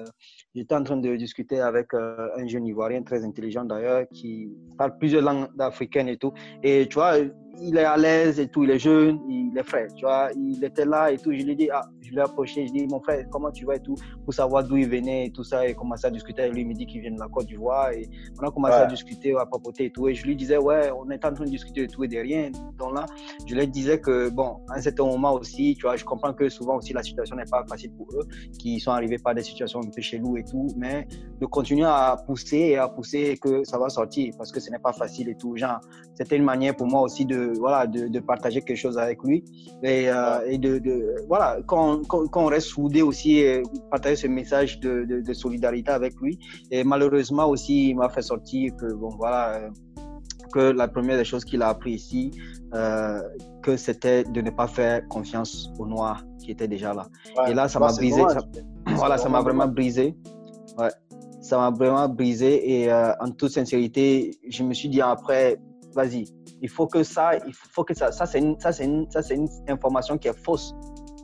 j'étais 0.55 0.75
en 0.75 0.83
train 0.83 0.97
de 0.97 1.15
discuter 1.17 1.61
avec 1.61 1.95
un 1.95 2.47
jeune 2.47 2.67
Ivoirien 2.67 3.03
très 3.03 3.25
intelligent 3.25 3.65
d'ailleurs 3.65 4.05
qui 4.13 4.51
parle 4.77 4.99
plusieurs 4.99 5.23
langues 5.23 5.49
africaines 5.59 6.09
et 6.09 6.17
tout. 6.17 6.33
Et 6.63 6.89
tu 6.89 6.95
vois, 6.95 7.15
il 7.61 7.77
est 7.77 7.85
à 7.85 7.97
l'aise 7.97 8.41
et 8.41 8.49
tout, 8.49 8.65
il 8.65 8.71
est 8.71 8.79
jeune, 8.79 9.21
il 9.29 9.57
est 9.57 9.63
frais, 9.63 9.89
tu 9.95 10.05
vois. 10.05 10.31
Il 10.37 10.63
était 10.65 10.85
là 10.85 11.11
et 11.13 11.19
tout. 11.19 11.33
Je 11.33 11.43
lui 11.43 11.53
ai 11.53 11.55
dit, 11.55 11.69
ah, 11.71 11.83
je 12.01 12.13
l'ai 12.13 12.21
approché, 12.21 12.67
je 12.67 12.73
lui 12.73 12.81
ai 12.81 12.87
dit, 12.87 12.93
mon 12.93 13.01
frère, 13.01 13.25
comment 13.31 13.51
tu 13.51 13.65
vas 13.65 13.77
et 13.77 13.81
tout, 13.81 13.95
pour 14.25 14.35
savoir 14.35 14.65
d'où 14.65 14.77
il 14.77 14.89
venait 14.89 15.27
et 15.27 15.31
tout 15.31 15.45
ça. 15.45 15.67
Et 15.67 15.75
commencer 15.75 16.07
à 16.07 16.11
discuter 16.11 16.43
avec 16.43 16.55
lui. 16.55 16.63
Il 16.63 16.69
me 16.69 16.75
dit 16.75 16.87
qu'il 16.87 17.01
vient 17.01 17.13
de 17.13 17.21
la 17.21 17.29
Côte 17.29 17.47
d'Ivoire. 17.47 17.91
Et 17.93 18.09
on 18.41 18.47
a 18.47 18.51
commencé 18.51 18.75
à 18.75 18.87
discuter, 18.87 19.35
à 19.39 19.47
papoter 19.47 19.87
et 19.87 19.91
tout. 19.91 20.09
Et 20.09 20.15
je 20.15 20.27
lui 20.27 20.37
disais, 20.37 20.59
ouais, 20.59 20.91
on 20.91 21.11
est 21.11 21.25
en 21.25 21.33
train 21.33 21.45
de 21.45 21.51
discuter 21.51 21.83
et 21.83 21.89
tout 21.89 22.05
et 22.05 22.09
de 22.09 22.19
rien. 22.19 22.51
Donc 22.79 22.95
là, 22.95 23.07
je 23.47 23.55
lui 23.55 23.67
disais 23.67 24.01
que, 24.01 24.31
bon, 24.31 24.61
à 24.69 24.79
un 24.79 24.81
certain 24.81 25.05
moment 25.05 25.35
aussi, 25.35 25.75
tu 25.77 25.83
vois, 25.83 25.97
je 25.97 26.05
comprends 26.05 26.33
que 26.33 26.49
souvent 26.49 26.77
aussi 26.77 26.93
la 26.93 27.03
situation 27.03 27.37
n'est 27.37 27.45
pas 27.45 27.65
facile 27.69 27.93
pour 27.93 28.09
eux, 28.15 28.27
qui 28.59 28.81
sont 28.81 28.91
arrivés 28.93 29.19
par 29.19 29.35
des 29.35 29.43
situations 29.43 29.81
un 29.81 29.91
peu 29.91 30.01
chez 30.01 30.19
nous 30.19 30.37
et 30.37 30.45
tout. 30.45 30.69
Mais 30.77 31.07
de 31.41 31.47
continuer 31.47 31.87
à 31.87 32.17
pousser 32.27 32.57
et 32.57 32.77
à 32.79 32.89
pousser 32.89 33.37
que 33.41 33.65
ça 33.65 33.79
va 33.79 33.89
sortir 33.89 34.35
parce 34.37 34.51
que 34.51 34.61
ce 34.61 34.71
n'est 34.71 34.79
pas 34.79 34.93
facile 34.93 35.29
et 35.29 35.37
tout. 35.37 35.57
Genre, 35.57 35.81
c'était 36.23 36.37
une 36.37 36.45
manière 36.45 36.77
pour 36.77 36.87
moi 36.87 37.01
aussi 37.01 37.25
de 37.25 37.53
voilà, 37.59 37.87
de, 37.87 38.21
partager 38.21 38.61
quelque 38.63 38.77
chose 38.77 38.97
avec 38.97 39.19
lui 39.25 39.45
et, 39.83 40.09
euh, 40.09 40.47
et 40.47 40.57
de, 40.57 40.81
voilà, 41.27 41.59
qu'on 41.67 42.47
reste 42.47 42.69
soudé 42.69 43.03
aussi, 43.03 43.39
et 43.39 43.63
partager 43.91 44.15
ce 44.17 44.27
message 44.29 44.79
de, 44.79 45.33
solidarité 45.33 45.91
avec 45.91 46.15
lui. 46.21 46.39
Et 46.71 46.85
malheureusement 46.85 47.49
aussi, 47.49 47.91
il 47.91 47.97
m'a 47.97 48.09
fait 48.09 48.23
sortir 48.23 48.73
que 48.77 48.93
bon 48.95 49.11
voilà. 49.17 49.57
Euh, 49.57 49.71
que 50.53 50.61
la 50.61 50.87
première 50.87 51.17
des 51.17 51.25
choses 51.25 51.47
qu'il 51.47 51.63
a 51.63 51.69
appris 51.69 51.93
ici, 51.93 52.31
euh, 52.75 53.23
que 53.63 53.75
c'était 53.79 54.23
de 54.23 54.43
ne 54.43 54.51
pas 54.51 54.67
faire 54.67 55.09
confiance 55.09 55.71
aux 55.79 55.87
Noirs 55.87 56.23
qui 56.41 56.51
étaient 56.51 56.69
déjà 56.69 56.93
là. 56.93 57.07
et 57.49 57.55
là, 57.55 57.69
ça 57.69 57.79
m'a 57.81 57.91
brisé. 57.91 58.23
voilà, 58.89 59.17
ça 59.17 59.31
m'a 59.31 59.41
vraiment 59.41 59.67
brisé. 59.67 60.15
Ouais, 60.77 60.91
ça 61.41 61.57
m'a 61.57 61.71
vraiment 61.71 62.07
brisé. 62.07 62.83
Et 62.83 62.93
en 62.93 63.31
toute 63.31 63.53
sincérité, 63.53 64.33
je 64.47 64.63
me 64.63 64.75
suis 64.75 64.91
dit 64.91 65.01
après, 65.01 65.59
vas-y, 65.95 66.27
il 66.61 66.69
faut 66.69 66.87
que 66.87 67.03
ça, 67.03 67.37
il 67.47 67.55
faut 67.55 67.85
que 67.85 67.95
ça, 67.95 68.13
ça 68.13 68.27
c'est 68.27 68.39
une, 68.39 68.57
une, 69.31 69.49
information 69.69 70.19
qui 70.19 70.29
est 70.29 70.39
fausse. 70.45 70.75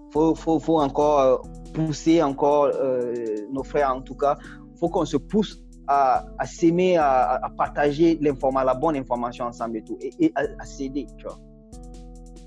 Il 0.08 0.12
faut, 0.12 0.34
faut, 0.34 0.58
faut 0.58 0.80
encore 0.80 1.42
pousser 1.74 2.22
encore 2.22 2.70
nos 3.52 3.62
frères 3.64 3.94
en 3.94 4.00
tout 4.00 4.14
cas. 4.14 4.36
faut 4.78 4.88
qu'on 4.88 5.04
se 5.04 5.16
pousse 5.16 5.62
à, 5.86 6.24
à 6.38 6.46
s'aimer, 6.46 6.96
à, 6.96 7.40
partager 7.56 8.18
la 8.20 8.74
bonne 8.74 8.96
information 8.96 9.46
ensemble 9.46 9.78
et 9.78 9.82
tout, 9.82 9.98
et, 10.00 10.32
à, 10.34 10.42
à 10.58 10.64
s'aider. 10.64 11.06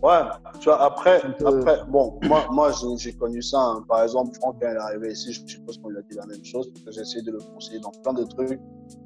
Ouais, 0.01 0.19
tu 0.59 0.65
vois, 0.65 0.81
après, 0.81 1.21
après 1.45 1.77
bon, 1.87 2.19
moi, 2.23 2.47
moi 2.51 2.71
j'ai 2.97 3.13
connu 3.13 3.41
ça. 3.41 3.59
Hein. 3.59 3.85
Par 3.87 4.01
exemple, 4.01 4.35
Franck, 4.35 4.57
quand 4.59 4.67
il 4.67 4.75
est 4.75 4.79
arrivé 4.79 5.11
ici, 5.11 5.31
je 5.31 5.45
suppose 5.45 5.77
qu'on 5.77 5.89
lui 5.89 5.99
a 5.99 6.01
dit 6.01 6.15
la 6.15 6.25
même 6.25 6.43
chose, 6.43 6.71
parce 6.71 6.85
que 6.85 6.91
j'ai 6.91 7.01
essayé 7.01 7.21
de 7.23 7.31
le 7.31 7.37
conseiller 7.37 7.79
dans 7.79 7.91
plein 8.03 8.13
de 8.13 8.23
trucs. 8.23 8.59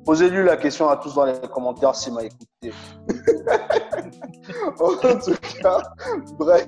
Posez-lui 0.06 0.46
la 0.46 0.56
question 0.56 0.88
à 0.88 0.96
tous 0.96 1.14
dans 1.16 1.25
les 1.25 1.34
commentaires 1.54 1.96
s'il 1.96 2.14
m'a 2.14 2.24
écouté. 2.24 2.46
en 4.80 5.20
tout 5.20 5.36
cas, 5.62 5.84
bref. 6.40 6.68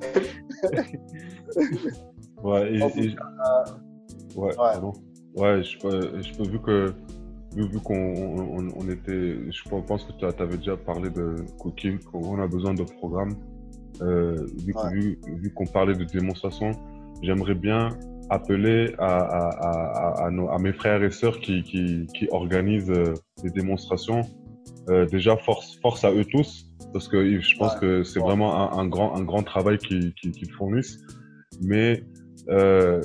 Ouais, 2.44 2.74
et, 2.74 2.78
et... 2.78 3.16
ouais, 4.36 4.56
ouais. 4.58 4.92
ouais 5.36 5.64
je, 5.64 5.78
je 6.22 6.38
peux, 6.38 6.44
vu 6.44 6.60
que 6.60 6.94
vu, 7.56 7.80
qu'on 7.80 8.74
on, 8.76 8.90
était, 8.90 9.52
je 9.52 9.70
pense 9.88 10.04
que 10.04 10.12
tu 10.14 10.26
avais 10.26 10.58
déjà 10.58 10.78
parlé 10.78 11.10
de 11.10 11.36
cooking, 11.58 12.00
qu'on 12.00 12.42
a 12.42 12.48
besoin 12.48 12.74
de 12.74 12.84
programmes. 12.84 13.36
Euh, 14.02 14.36
vu, 14.92 15.20
vu, 15.28 15.54
qu'on 15.54 15.66
parlait 15.66 15.96
de 15.96 16.04
démonstration, 16.04 16.72
j'aimerais 17.22 17.56
bien 17.56 17.90
appeler 18.30 18.94
à, 19.00 19.20
à, 19.20 20.26
à, 20.26 20.28
à, 20.28 20.60
mes 20.60 20.74
frères 20.74 21.04
et 21.04 21.12
sœurs 21.12 21.40
qui, 21.40 21.64
qui, 21.64 22.08
qui 22.14 22.28
organisent 22.32 22.92
euh, 22.92 23.14
des 23.44 23.50
démonstrations. 23.50 24.22
Euh, 24.90 25.06
déjà, 25.06 25.36
force, 25.38 25.80
force 25.82 26.04
à 26.04 26.12
eux 26.12 26.26
tous, 26.26 26.70
parce 26.94 27.08
que 27.08 27.40
je 27.40 27.58
pense 27.58 27.76
que 27.76 28.04
c'est 28.04 28.20
vraiment 28.20 28.74
un, 28.74 28.80
un, 28.80 28.88
grand, 28.88 29.16
un 29.16 29.24
grand 29.24 29.44
travail 29.44 29.78
qu'ils 29.78 30.14
qui, 30.14 30.32
qui 30.32 30.50
fournissent. 30.50 31.00
Mais 31.62 32.04
euh, 32.50 33.02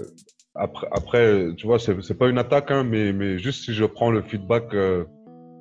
après, 0.55 0.87
après, 0.93 1.49
tu 1.57 1.67
vois, 1.67 1.79
c'est 1.79 2.19
pas 2.19 2.29
une 2.29 2.39
attaque, 2.39 2.71
hein, 2.71 2.85
mais, 2.85 3.13
mais 3.13 3.39
juste 3.39 3.65
si 3.65 3.73
je 3.73 3.85
prends 3.85 4.11
le 4.11 4.23
feedback 4.23 4.75
euh, 4.75 5.05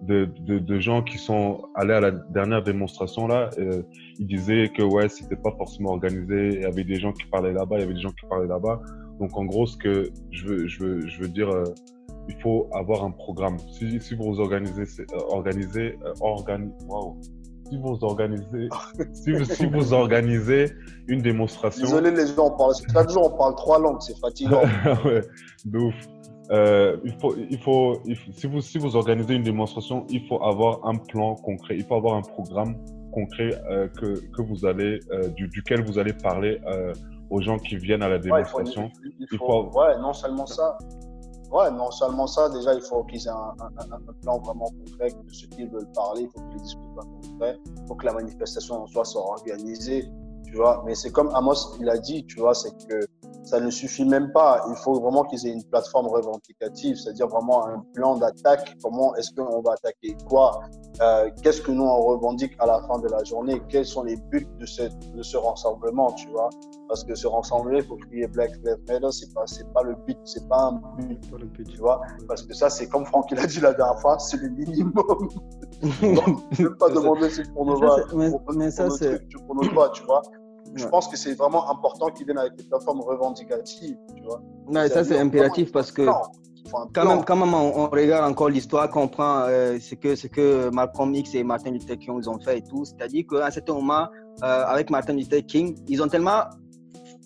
de, 0.02 0.30
de, 0.40 0.60
de, 0.60 0.80
gens 0.80 1.04
qui 1.04 1.18
sont 1.18 1.62
allés 1.76 1.94
à 1.94 2.00
la 2.00 2.12
dernière 2.12 2.64
démonstration 2.64 3.28
là, 3.28 3.50
euh, 3.60 3.84
ils 4.18 4.28
disaient 4.28 4.70
que 4.70 4.82
ouais, 4.82 5.10
c'était 5.10 5.36
pas 5.36 5.52
forcément 5.58 5.92
organisé. 5.92 6.56
Il 6.56 6.62
y 6.62 6.66
avait 6.66 6.84
des 6.84 7.00
gens 7.00 7.12
qui 7.12 7.26
parlaient 7.26 7.54
là-bas, 7.54 7.78
il 7.78 7.82
y 7.82 7.84
avait 7.84 7.94
des 7.94 8.02
gens 8.02 8.12
qui 8.12 8.26
parlaient 8.28 8.48
là-bas. 8.48 8.82
Donc 9.20 9.38
en 9.38 9.46
gros, 9.46 9.68
ce 9.68 9.78
que 9.78 10.10
je 10.32 10.48
veux, 10.48 10.68
je 10.68 10.84
veux, 10.84 11.08
je 11.08 11.22
veux 11.22 11.28
dire, 11.28 11.50
euh, 11.50 11.64
il 12.28 12.36
faut 12.42 12.68
avoir 12.74 13.04
un 13.04 13.12
programme. 13.12 13.58
Si, 13.74 14.00
si 14.00 14.16
vous 14.16 14.40
organisez, 14.40 15.04
euh, 15.14 15.20
organisez, 15.30 15.98
organi 16.20 16.72
wow 16.88 17.18
si 17.72 17.78
vous 17.78 17.98
organisez, 18.02 18.70
si, 19.14 19.32
vous, 19.32 19.46
si 19.46 19.66
vous 19.66 19.94
organisez 19.94 20.74
une 21.08 21.22
démonstration. 21.22 21.86
Désolé 21.86 22.12
les 22.12 22.28
gens, 22.28 22.48
on 22.54 22.58
parle, 22.58 22.74
chaque 22.94 23.10
jour 23.10 23.32
on 23.34 23.38
parle 23.38 23.56
trois 23.56 23.80
langues, 23.80 24.02
c'est 24.02 24.18
fatigant. 24.20 24.62
ouais, 25.06 25.22
de 25.66 25.78
ouf. 25.78 25.96
Euh, 26.52 26.98
il, 27.06 27.14
faut, 27.14 27.36
il, 27.50 27.58
faut, 27.60 28.02
si, 28.34 28.48
vous, 28.48 28.62
si 28.62 28.78
vous 28.78 28.96
organisez 28.96 29.36
une 29.36 29.44
démonstration, 29.44 30.06
il 30.10 30.28
faut 30.28 30.44
avoir 30.44 30.86
un 30.86 30.98
plan 30.98 31.36
concret, 31.36 31.76
il 31.78 31.86
faut 31.86 31.96
avoir 31.96 32.16
un 32.16 32.22
programme 32.22 32.76
concret 33.14 33.52
euh, 33.70 33.88
que, 33.88 34.20
que 34.32 34.42
vous 34.42 34.66
allez, 34.66 35.00
euh, 35.12 35.30
du, 35.30 35.48
duquel 35.48 35.84
vous 35.84 35.98
allez 35.98 36.14
parler 36.14 36.60
aux 37.30 37.42
gens 37.42 37.58
qui 37.58 37.78
viennent 37.78 38.04
à 38.04 38.10
la 38.10 38.20
démonstration. 38.20 38.84
Ouais, 38.84 39.12
il 39.32 39.38
faut, 39.38 39.72
ouais, 39.80 39.98
non 40.00 40.14
seulement 40.14 40.46
ça. 40.46 40.78
Ouais, 41.52 41.70
non 41.70 41.92
seulement 41.92 42.28
ça, 42.28 42.50
déjà, 42.50 42.74
il 42.74 42.82
faut 42.82 43.04
qu'ils 43.04 43.28
aient 43.28 43.30
un, 43.30 43.54
un, 43.60 43.92
un, 43.92 44.14
plan 44.22 44.40
vraiment 44.40 44.70
concret 44.70 45.10
de 45.10 45.34
ce 45.34 45.46
qu'ils 45.48 45.70
veulent 45.70 45.92
parler, 45.94 46.22
il 46.22 46.30
faut 46.30 46.48
qu'ils 46.48 46.62
discutent 46.62 46.96
pas 46.96 47.02
concret, 47.04 47.60
il 47.66 47.88
faut 47.88 47.96
que 47.96 48.06
la 48.06 48.14
manifestation 48.14 48.84
en 48.84 48.88
soi 48.88 49.04
soit 49.04 49.22
organisée, 49.22 50.10
tu 50.46 50.56
vois. 50.56 50.82
Mais 50.86 50.96
c'est 50.96 51.12
comme 51.12 51.30
Amos, 51.34 51.76
il 51.82 51.90
a 51.90 51.98
dit, 51.98 52.26
tu 52.26 52.40
vois, 52.40 52.54
c'est 52.54 52.72
que 52.88 53.06
ça 53.44 53.60
ne 53.60 53.70
suffit 53.70 54.06
même 54.06 54.32
pas. 54.32 54.64
Il 54.70 54.76
faut 54.76 55.00
vraiment 55.00 55.24
qu'ils 55.24 55.48
aient 55.48 55.54
une 55.54 55.64
plateforme 55.64 56.08
revendicative, 56.08 56.96
c'est-à-dire 56.96 57.28
vraiment 57.28 57.68
un 57.68 57.84
plan 57.94 58.16
d'attaque. 58.18 58.76
Comment 58.84 59.16
est-ce 59.16 59.32
qu'on 59.34 59.62
va 59.62 59.74
attaquer 59.74 60.16
quoi 60.28 60.62
euh, 61.02 61.30
Qu'est-ce 61.42 61.62
que 61.62 61.72
nous 61.72 61.84
on 61.84 62.02
revendique 62.04 62.54
à 62.60 62.66
la 62.66 62.82
fin 62.88 63.00
de 63.00 63.08
la 63.08 63.24
journée? 63.24 63.62
Quels 63.70 63.86
sont 63.86 64.04
les 64.04 64.16
buts 64.16 64.48
de 64.60 64.66
ce, 64.66 64.84
de 65.16 65.24
ce 65.24 65.38
rassemblement, 65.38 66.12
tu 66.14 66.30
vois? 66.30 66.50
Parce 66.88 67.04
que 67.04 67.16
se 67.16 67.28
rassembler 67.28 67.82
pour 67.84 67.98
crier 67.98 68.28
Black 68.28 68.52
Lives 68.64 68.78
Matter, 68.88 69.12
c'est 69.12 69.34
pas 69.34 69.44
c'est 69.46 69.72
pas 69.74 69.84
le 69.84 69.96
but, 70.08 70.18
c'est 70.26 70.48
pas 70.48 70.64
un 70.64 70.82
but, 70.98 71.20
le 71.32 71.46
but, 71.46 71.68
tu 71.68 71.78
vois? 71.78 72.02
Parce 72.28 72.44
que 72.44 72.54
ça, 72.54 72.70
c'est 72.70 72.88
comme 72.88 73.06
Franck 73.06 73.32
il 73.32 73.40
a 73.40 73.48
dit 73.48 73.60
la 73.60 73.74
dernière 73.74 74.00
fois, 74.00 74.20
c'est 74.20 74.38
le 74.38 74.50
minimum. 74.50 74.94
Donc, 75.82 76.60
ne 76.60 76.68
pas 76.68 76.90
demander 76.90 77.30
ce 77.30 77.42
qu'on 77.44 77.66
nous 77.66 77.78
va, 77.78 77.96
mais, 78.56 78.70
ça, 78.72 78.90
c'est 78.90 79.20
pour 79.46 79.56
nos 79.56 79.68
droits, 79.70 79.90
tu 79.90 80.04
vois? 80.04 80.22
Je 80.76 80.86
pense 80.86 81.08
que 81.08 81.18
c'est 81.18 81.34
vraiment 81.34 81.70
important 81.70 82.08
qu'ils 82.08 82.26
viennent 82.26 82.38
avec 82.38 82.56
des 82.56 82.64
plateformes 82.64 83.02
revendicatives, 83.02 83.98
tu 84.16 84.24
vois. 84.24 84.42
Non, 84.68 84.88
ça, 84.88 85.04
c'est 85.04 85.20
impératif 85.20 85.72
parce 85.72 85.92
que 85.92 86.04
quand 86.94 87.06
même, 87.06 87.24
quand 87.26 87.36
même, 87.36 87.54
on, 87.54 87.90
regarde 87.90 88.30
encore 88.30 88.50
l'histoire, 88.50 88.90
qu'on 88.90 89.08
prend 89.08 89.44
euh, 89.48 89.78
ce, 89.80 89.96
que, 89.96 90.16
ce 90.16 90.28
que 90.28 90.70
Malcolm 90.70 91.14
X 91.14 91.36
et 91.36 91.44
Martin 91.44 91.72
Luther 91.72 91.98
King 91.98 92.20
ils 92.20 92.30
ont 92.30 92.40
fait 92.40 92.60
et 92.60 92.62
tout. 92.62 92.86
C'est-à-dire 92.86 93.26
qu'à 93.30 93.48
un 93.48 93.52
certain 93.52 93.74
moment, 93.74 94.08
euh, 94.44 94.66
avec 94.66 94.90
Martin 94.90 95.14
Luther 95.14 95.46
King, 95.46 95.76
ils 95.88 96.02
ont 96.02 96.08
tellement 96.08 96.44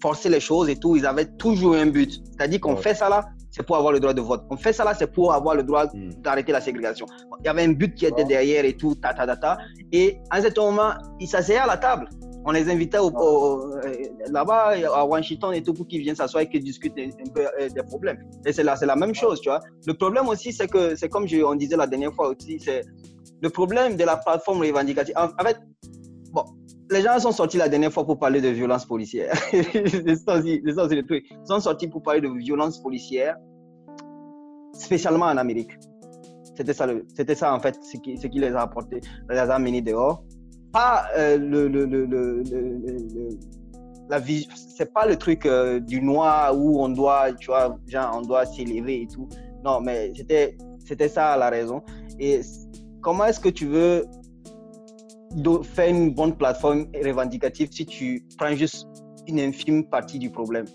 forcé 0.01 0.29
les 0.29 0.39
choses 0.39 0.69
et 0.69 0.75
tout, 0.75 0.95
ils 0.95 1.05
avaient 1.05 1.25
toujours 1.37 1.75
un 1.75 1.87
but. 1.87 2.11
C'est-à-dire 2.31 2.59
qu'on 2.59 2.75
fait 2.75 2.95
ça 2.95 3.09
là, 3.09 3.25
c'est 3.51 3.63
pour 3.63 3.77
avoir 3.77 3.93
le 3.93 3.99
droit 3.99 4.13
de 4.13 4.21
vote. 4.21 4.43
On 4.49 4.57
fait 4.57 4.73
ça 4.73 4.83
là, 4.83 4.93
c'est 4.93 5.11
pour 5.11 5.33
avoir 5.33 5.55
le 5.55 5.63
droit 5.63 5.85
hmm. 5.85 6.09
d'arrêter 6.21 6.51
la 6.51 6.61
ségrégation. 6.61 7.05
Il 7.39 7.45
y 7.45 7.49
avait 7.49 7.63
un 7.63 7.71
but 7.71 7.93
qui 7.95 8.05
était 8.05 8.25
derrière 8.25 8.65
et 8.65 8.73
tout, 8.73 8.95
ta, 8.95 9.13
ta, 9.13 9.25
ta, 9.25 9.37
ta. 9.37 9.57
Et 9.91 10.17
à 10.29 10.37
un 10.37 10.41
certain 10.41 10.63
moment, 10.63 10.91
ils 11.19 11.27
s'asseyaient 11.27 11.59
à 11.59 11.67
la 11.67 11.77
table 11.77 12.09
on 12.45 12.51
les 12.51 12.69
invitait 12.69 12.99
euh, 12.99 13.93
là-bas 14.29 14.75
à 14.93 15.03
Washington 15.03 15.51
et 15.53 15.63
tout 15.63 15.73
pour 15.73 15.87
qu'ils 15.87 16.01
viennent 16.01 16.15
s'asseoir 16.15 16.43
et 16.43 16.49
qu'ils 16.49 16.63
discutent 16.63 16.97
un 16.97 17.29
peu 17.33 17.41
euh, 17.41 17.69
des 17.69 17.83
problèmes. 17.83 18.19
Et 18.45 18.53
c'est 18.53 18.63
la, 18.63 18.75
c'est 18.75 18.85
la 18.85 18.95
même 18.95 19.15
chose, 19.15 19.41
tu 19.41 19.49
vois. 19.49 19.59
Le 19.87 19.95
problème 19.95 20.27
aussi, 20.29 20.53
c'est 20.53 20.67
que 20.67 20.95
c'est 20.95 21.09
comme 21.09 21.27
je, 21.27 21.41
on 21.43 21.55
disait 21.55 21.75
la 21.75 21.87
dernière 21.87 22.13
fois 22.13 22.29
aussi, 22.29 22.59
c'est 22.59 22.83
le 23.41 23.49
problème 23.49 23.97
de 23.97 24.03
la 24.03 24.17
plateforme 24.17 24.61
revendicative. 24.61 25.15
En, 25.17 25.43
fait, 25.43 25.57
bon, 26.31 26.43
les 26.91 27.01
gens 27.01 27.17
sont 27.19 27.31
sortis 27.31 27.57
la 27.57 27.67
dernière 27.67 27.91
fois 27.91 28.05
pour 28.05 28.19
parler 28.19 28.41
de 28.41 28.49
violence 28.49 28.85
policière. 28.85 29.35
c'est 29.51 30.15
ça 30.15 30.37
aussi, 30.37 30.61
le 30.63 31.01
truc. 31.01 31.25
Ils 31.31 31.47
sont 31.47 31.59
sortis 31.59 31.87
pour 31.87 32.03
parler 32.03 32.21
de 32.21 32.29
violence 32.29 32.79
policière, 32.79 33.37
spécialement 34.73 35.25
en 35.25 35.37
Amérique. 35.37 35.71
C'était 36.55 36.73
ça, 36.73 36.87
c'était 37.15 37.35
ça 37.35 37.53
en 37.55 37.59
fait, 37.59 37.75
ce 37.83 37.97
qui, 37.97 38.17
ce 38.17 38.27
qui 38.27 38.39
les 38.39 38.53
a 38.53 38.61
apportés, 38.61 39.01
les 39.29 39.37
a 39.37 39.59
menés 39.59 39.81
dehors 39.81 40.23
pas 40.75 41.07
euh, 41.17 41.37
le, 41.37 41.69
le, 41.69 41.85
le, 41.85 42.43
la 44.09 44.19
vie, 44.19 44.45
c'est 44.53 44.93
pas 44.93 45.05
le 45.05 45.15
truc 45.15 45.45
euh, 45.45 45.79
du 45.79 46.01
noir 46.01 46.53
où 46.53 46.83
on 46.83 46.89
doit, 46.89 47.31
tu 47.39 47.47
vois, 47.47 47.77
genre, 47.87 48.17
on 48.17 48.21
doit 48.21 48.45
s'élever 48.45 49.03
et 49.03 49.07
tout. 49.07 49.29
Non, 49.63 49.79
mais 49.79 50.11
c'était, 50.13 50.57
c'était 50.85 51.07
ça 51.07 51.37
la 51.37 51.49
raison. 51.49 51.81
Et 52.19 52.41
comment 53.01 53.23
est-ce 53.23 53.39
que 53.39 53.47
tu 53.47 53.67
veux 53.67 54.03
faire 55.63 55.89
une 55.89 56.13
bonne 56.13 56.35
plateforme 56.35 56.87
revendicative 57.01 57.69
si 57.71 57.85
tu 57.85 58.25
prends 58.37 58.53
juste 58.53 58.85
une 59.27 59.39
infime 59.39 59.85
partie 59.85 60.19
du 60.19 60.29
problème? 60.29 60.65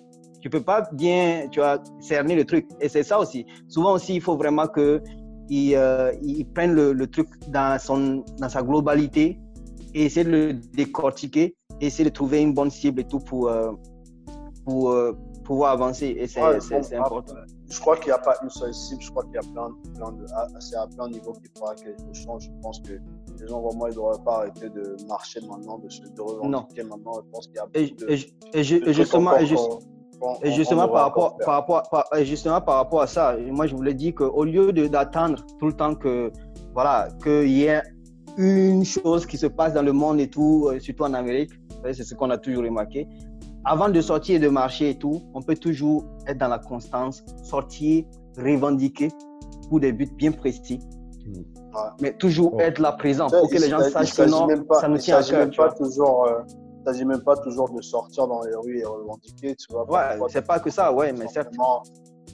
Tu 0.41 0.49
peux 0.49 0.63
pas 0.63 0.89
bien, 0.93 1.47
tu 1.53 1.61
vois, 1.61 1.79
cerner 2.01 2.37
le 2.37 2.47
truc. 2.47 2.67
Et 2.81 2.89
c'est 2.89 3.03
ça 3.03 3.19
aussi. 3.19 3.45
Souvent 3.69 3.93
aussi, 3.93 4.15
il 4.15 4.23
faut 4.23 4.39
vraiment 4.39 4.67
que 4.67 5.03
ils, 5.51 5.75
euh, 5.75 6.11
prennent 6.55 6.73
le, 6.73 6.95
le, 6.95 7.07
truc 7.07 7.29
dans, 7.49 7.79
son, 7.79 8.25
dans 8.39 8.49
sa 8.49 8.63
globalité 8.63 9.39
et 9.95 10.05
essayer 10.05 10.25
de 10.25 10.31
le 10.31 10.53
décortiquer, 10.55 11.57
essayer 11.81 12.05
de 12.05 12.15
trouver 12.15 12.41
une 12.41 12.55
bonne 12.55 12.71
cible 12.71 13.01
et 13.01 13.05
tout 13.05 13.21
pour, 13.21 13.49
euh, 13.49 13.73
pour 14.65 14.91
euh, 14.91 15.13
pouvoir 15.45 15.73
avancer. 15.73 16.17
Et 16.19 16.27
c'est 16.27 16.41
important. 16.97 17.35
Je 17.69 17.81
crois 17.81 17.97
qu'il 17.97 18.07
n'y 18.07 18.13
a 18.13 18.19
pas 18.19 18.35
une 18.43 18.51
seule 18.51 18.75
cible, 18.75 19.01
je 19.01 19.11
crois 19.11 19.23
qu'il 19.25 19.35
y 19.35 19.39
a 19.39 19.53
plein, 19.53 19.71
plein 19.95 20.13
de. 20.13 20.27
C'est 20.59 20.77
à 20.77 20.89
plein 20.89 21.09
de 21.09 21.15
niveaux 21.15 21.33
qu'il 21.33 21.51
faudra 21.57 21.75
quelque 21.77 21.99
chose 22.13 22.25
change. 22.25 22.45
Je 22.45 22.63
pense 22.63 22.81
que 22.81 22.95
les 23.41 23.47
gens, 23.47 23.61
vraiment, 23.61 23.87
ils 23.87 23.91
ne 23.91 23.95
devraient 23.95 24.25
pas 24.25 24.39
arrêter 24.39 24.69
de 24.69 24.97
marcher 25.09 25.41
maintenant, 25.47 25.79
de 25.79 25.89
se 25.89 26.03
de 26.03 26.21
revendiquer 26.21 26.83
maintenant. 26.83 27.13
Je 27.25 27.31
pense 27.31 27.47
qu'il 27.47 27.57
y 27.57 27.59
a 27.61 27.67
et, 27.75 27.91
de, 27.91 28.11
et, 28.11 28.59
et, 28.59 28.93
justement, 28.93 29.37
et 30.43 30.53
justement, 30.53 30.89
par 30.89 31.05
rapport, 31.05 31.37
par, 31.39 31.55
rapport, 31.55 31.83
par, 31.91 32.07
justement, 32.23 32.61
par 32.61 32.77
rapport 32.77 33.03
à 33.03 33.07
ça, 33.07 33.37
moi, 33.39 33.67
je 33.67 33.75
voulais 33.75 33.95
dire 33.95 34.15
qu'au 34.17 34.45
lieu 34.45 34.73
d'attendre 34.73 35.45
tout 35.59 35.67
le 35.67 35.73
temps 35.73 35.95
que, 35.95 36.33
voilà, 36.75 37.09
qu'il 37.23 37.51
y 37.51 37.65
ait 37.65 37.83
une 38.41 38.85
chose 38.85 39.27
qui 39.27 39.37
se 39.37 39.47
passe 39.47 39.75
dans 39.75 39.83
le 39.83 39.93
monde 39.93 40.19
et 40.19 40.29
tout, 40.29 40.69
euh, 40.69 40.79
surtout 40.81 41.05
en 41.05 41.15
Amérique, 41.15 41.51
c'est 41.85 42.03
ce 42.03 42.15
qu'on 42.15 42.31
a 42.31 42.39
toujours 42.39 42.65
remarqué. 42.65 43.07
Avant 43.65 43.91
de 43.91 44.01
sortir 44.01 44.37
et 44.37 44.39
de 44.39 44.49
marcher 44.49 44.91
et 44.91 44.99
tout, 44.99 45.21
on 45.35 45.43
peut 45.43 45.57
toujours 45.57 46.05
être 46.27 46.39
dans 46.39 46.49
la 46.49 46.59
constance, 46.59 47.23
sortir, 47.43 48.05
revendiquer 48.39 49.09
pour 49.69 49.81
des 49.81 49.93
buts 49.93 50.09
bien 50.17 50.33
précis. 50.33 50.81
Hmm. 51.27 51.43
Mais 52.01 52.17
toujours 52.17 52.59
être 52.61 52.79
là 52.79 52.93
présent 52.93 53.29
pour 53.29 53.49
que 53.51 53.57
les 53.57 53.69
gens 53.69 53.81
sachent 53.81 54.15
que 54.15 54.23
non, 54.23 54.49
ça 54.73 54.89
nous 54.89 54.97
tient 54.97 55.19
à 55.19 55.23
cœur. 55.23 55.41
Même 55.41 55.55
pas 55.55 55.73
toujours, 55.73 56.25
euh, 56.25 56.41
il 56.49 56.81
ne 56.81 56.93
s'agit 56.93 57.05
même 57.05 57.21
pas 57.21 57.37
toujours 57.37 57.71
de 57.71 57.83
sortir 57.83 58.27
dans 58.27 58.43
les 58.43 58.55
rues 58.55 58.79
et 58.79 58.85
revendiquer, 58.85 59.55
tu 59.55 59.67
vois. 59.71 59.91
Ouais, 59.91 60.19
c'est 60.31 60.47
pas 60.47 60.59
que 60.59 60.71
ça, 60.71 60.93
ouais, 60.93 61.13
mais 61.13 61.29
certes. 61.29 61.53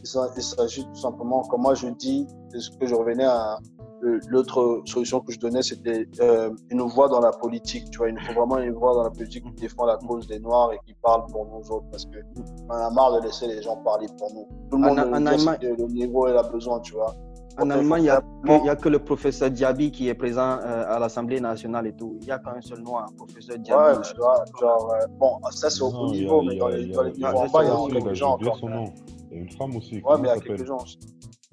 Il 0.03 0.43
s'agit 0.43 0.85
tout 0.85 1.01
simplement, 1.01 1.43
comme 1.43 1.63
moi 1.63 1.75
je 1.75 1.89
dis, 1.89 2.29
ce 2.57 2.71
que 2.79 2.87
je 2.87 2.95
revenais 2.95 3.25
à, 3.25 3.59
l'autre 4.03 4.83
solution 4.85 5.21
que 5.21 5.33
je 5.33 5.39
donnais, 5.39 5.63
c'était 5.63 6.09
euh, 6.21 6.51
une 6.71 6.83
voix 6.83 7.09
dans 7.09 7.21
la 7.21 7.33
politique. 7.33 7.91
Tu 7.91 7.99
vois, 7.99 8.09
il 8.09 8.19
faut 8.21 8.33
vraiment 8.33 8.59
une 8.59 8.73
voix 8.73 8.95
dans 8.95 9.05
la 9.05 9.11
politique 9.11 9.45
qui 9.45 9.63
défend 9.63 9.87
la 9.87 9.97
cause 9.97 10.27
des 10.27 10.39
Noirs 10.39 10.73
et 10.73 10.79
qui 10.87 10.95
parle 10.95 11.27
pour 11.27 11.47
nous 11.47 11.71
autres. 11.71 11.87
Parce 11.91 12.07
qu'on 12.07 12.71
a 12.71 12.91
marre 12.91 13.21
de 13.21 13.27
laisser 13.27 13.47
les 13.47 13.63
gens 13.63 13.77
parler 13.79 14.07
pour 14.19 14.33
nous. 14.35 14.47
Tout 14.71 14.77
le 14.77 14.89
monde 14.89 14.99
en, 14.99 15.13
en 15.13 15.27
Allemagne, 15.27 15.59
le 15.63 15.87
niveau 15.87 16.29
il 16.29 16.37
a 16.37 16.43
besoin, 16.43 16.81
tu 16.81 16.95
vois. 16.95 17.15
En 17.59 17.71
Allemagne, 17.71 18.11
il 18.45 18.61
n'y 18.63 18.69
a, 18.69 18.77
que 18.77 18.91
le 18.91 18.99
professeur 18.99 19.51
Diaby 19.51 19.91
qui 19.91 20.09
est 20.09 20.15
présent 20.15 20.59
euh, 20.61 20.95
à 20.95 20.99
l'Assemblée 20.99 21.41
nationale 21.41 21.87
et 21.87 21.93
tout. 21.95 22.19
Il 22.21 22.27
n'y 22.27 22.31
a 22.31 22.39
qu'un 22.39 22.61
seul 22.61 22.81
noir, 22.81 23.09
professeur 23.17 23.57
Diaby. 23.59 23.83
Ouais, 23.83 24.03
tu 24.03 24.17
vois, 24.17 24.45
genre, 24.61 24.95
bon, 25.19 25.39
ça 25.51 25.71
c'est 25.71 25.81
au 25.81 25.87
haut 25.87 26.11
niveau, 26.11 26.43
mais 26.43 26.57
dans 26.57 26.69
les, 26.69 26.85
niveaux 26.85 27.01
en 27.01 27.47
bas, 27.47 27.65
il 27.65 27.69
y 27.69 27.97
a 27.97 28.01
quelques 28.01 28.15
gens 28.15 28.33
encore. 28.33 28.59
Il 29.31 29.37
y 29.37 29.41
a 29.41 29.43
une 29.43 29.51
femme 29.51 29.75
aussi. 29.75 30.03
Ouais, 30.03 30.17
mais 30.21 30.29
il 30.29 30.35
y 30.35 30.39
a 30.39 30.41
quelques 30.41 30.67
gens 30.67 30.77
aussi. 30.77 30.99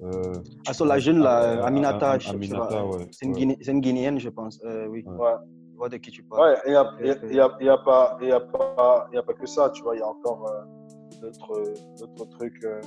Euh, 0.02 0.32
ah, 0.66 0.74
sur 0.74 0.86
la 0.86 0.98
jeune, 0.98 1.20
là, 1.20 1.64
Aminata, 1.64 2.18
Aminata 2.28 2.84
ouais. 2.86 3.08
c'est 3.12 3.26
une, 3.26 3.56
une, 3.60 3.80
Guinéenne, 3.80 4.18
je 4.18 4.28
pense. 4.28 4.60
Euh, 4.64 4.86
oui. 4.88 5.04
Ouais. 5.06 5.34
Je 5.72 5.78
vois 5.78 5.88
de 5.88 5.96
qui 5.96 6.10
tu 6.10 6.22
parles. 6.22 6.52
Ouais, 6.52 6.58
il 6.66 6.70
n'y 6.70 6.76
a, 6.76 6.84
y 7.00 7.40
a, 7.40 7.56
y 7.60 7.68
a, 7.68 7.78
pas, 7.78 8.18
y 8.20 8.30
a, 8.30 8.40
pas, 8.40 9.08
y 9.12 9.16
a 9.16 9.22
pas 9.22 9.34
que 9.34 9.46
ça, 9.46 9.70
tu 9.70 9.82
vois. 9.82 9.96
Il 9.96 10.00
y 10.00 10.02
a 10.02 10.08
encore 10.08 10.48
euh, 10.48 11.72
d'autres 11.98 12.28
trucs 12.30 12.64
euh, 12.64 12.80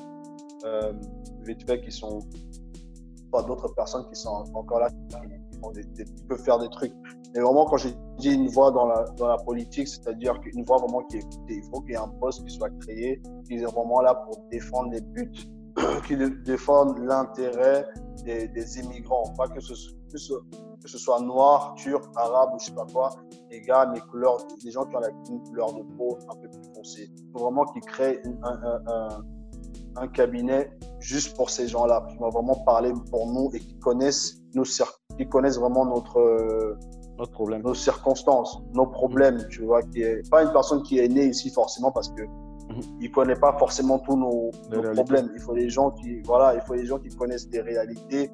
euh, 0.65 0.93
vite 1.45 1.69
fait 1.69 1.81
qui 1.81 1.91
sont. 1.91 2.19
Pas 3.29 3.43
d'autres 3.43 3.67
personnes 3.75 4.07
qui 4.07 4.15
sont 4.15 4.45
encore 4.53 4.79
là, 4.79 4.89
qui, 4.89 5.59
font 5.59 5.71
des, 5.71 5.83
qui, 5.83 6.23
peuvent 6.29 6.41
faire 6.43 6.59
des 6.59 6.69
trucs. 6.69 6.93
Mais 7.35 7.41
vraiment, 7.41 7.65
quand 7.65 7.75
j'ai 7.75 7.93
dit 8.19 8.33
une 8.33 8.47
voix 8.47 8.71
dans 8.71 8.85
la, 8.85 9.03
dans 9.17 9.27
la 9.27 9.35
politique, 9.35 9.89
c'est-à-dire 9.89 10.39
qu'une 10.39 10.63
voix 10.63 10.77
vraiment 10.77 11.03
qui 11.03 11.17
est 11.17 11.25
Il 11.49 11.61
faut 11.69 11.81
qu'il 11.81 11.91
y 11.91 11.93
ait 11.95 11.97
un 11.97 12.07
poste 12.07 12.45
qui 12.45 12.55
soit 12.55 12.69
créé, 12.79 13.21
qui 13.45 13.55
est 13.55 13.65
vraiment 13.65 13.99
là 13.99 14.15
pour 14.15 14.37
défendre 14.49 14.91
les 14.91 15.01
buts 15.01 15.33
qui 16.07 16.17
défendent 16.43 16.99
l'intérêt 16.99 17.87
des, 18.23 18.79
immigrants, 18.79 19.33
pas 19.37 19.47
que 19.47 19.59
ce, 19.61 19.73
que 20.11 20.17
ce, 20.17 20.33
que 20.81 20.89
ce 20.89 20.97
soit 20.97 21.21
noir, 21.21 21.75
turc, 21.75 22.03
arabe 22.15 22.51
ou 22.55 22.59
je 22.59 22.65
sais 22.65 22.73
pas 22.73 22.85
quoi, 22.91 23.09
les 23.49 23.61
gars, 23.61 23.89
les 23.93 24.01
couleurs, 24.01 24.37
des 24.63 24.71
gens 24.71 24.85
qui 24.85 24.95
ont 24.95 24.99
la 24.99 25.11
couleur 25.49 25.73
de 25.73 25.83
peau 25.97 26.17
un 26.29 26.35
peu 26.35 26.49
plus 26.49 26.73
foncée. 26.75 27.09
Il 27.17 27.31
faut 27.31 27.45
vraiment 27.45 27.65
qu'ils 27.65 27.83
créent 27.83 28.21
un, 28.43 28.59
un, 28.87 29.23
un, 29.95 30.07
cabinet 30.09 30.69
juste 30.99 31.37
pour 31.37 31.49
ces 31.49 31.67
gens-là, 31.67 32.05
qui 32.09 32.17
vont 32.17 32.29
vraiment 32.29 32.55
parler 32.65 32.91
pour 33.09 33.27
nous 33.27 33.49
et 33.53 33.59
qui 33.59 33.77
connaissent, 33.79 34.41
nos, 34.55 34.63
qui 34.63 35.29
connaissent 35.29 35.59
vraiment 35.59 35.85
notre, 35.85 36.77
notre 37.17 37.31
problème. 37.31 37.61
nos 37.61 37.75
circonstances, 37.75 38.59
nos 38.73 38.87
problèmes, 38.87 39.47
tu 39.49 39.63
vois, 39.63 39.81
qui 39.83 40.01
est 40.01 40.29
pas 40.29 40.43
une 40.43 40.51
personne 40.51 40.83
qui 40.83 40.99
est 40.99 41.07
née 41.07 41.27
ici 41.27 41.49
forcément 41.49 41.91
parce 41.91 42.09
que. 42.09 42.23
Il 42.99 43.11
connaît 43.11 43.35
pas 43.35 43.57
forcément 43.57 43.99
tous 43.99 44.15
nos, 44.15 44.51
problèmes. 44.93 45.31
Il 45.35 45.41
faut 45.41 45.53
des 45.53 45.69
gens 45.69 45.91
qui, 45.91 46.21
voilà, 46.21 46.55
il 46.55 46.61
faut 46.61 46.75
des 46.75 46.85
gens 46.85 46.99
qui 46.99 47.09
connaissent 47.09 47.47
les 47.51 47.61
réalités, 47.61 48.31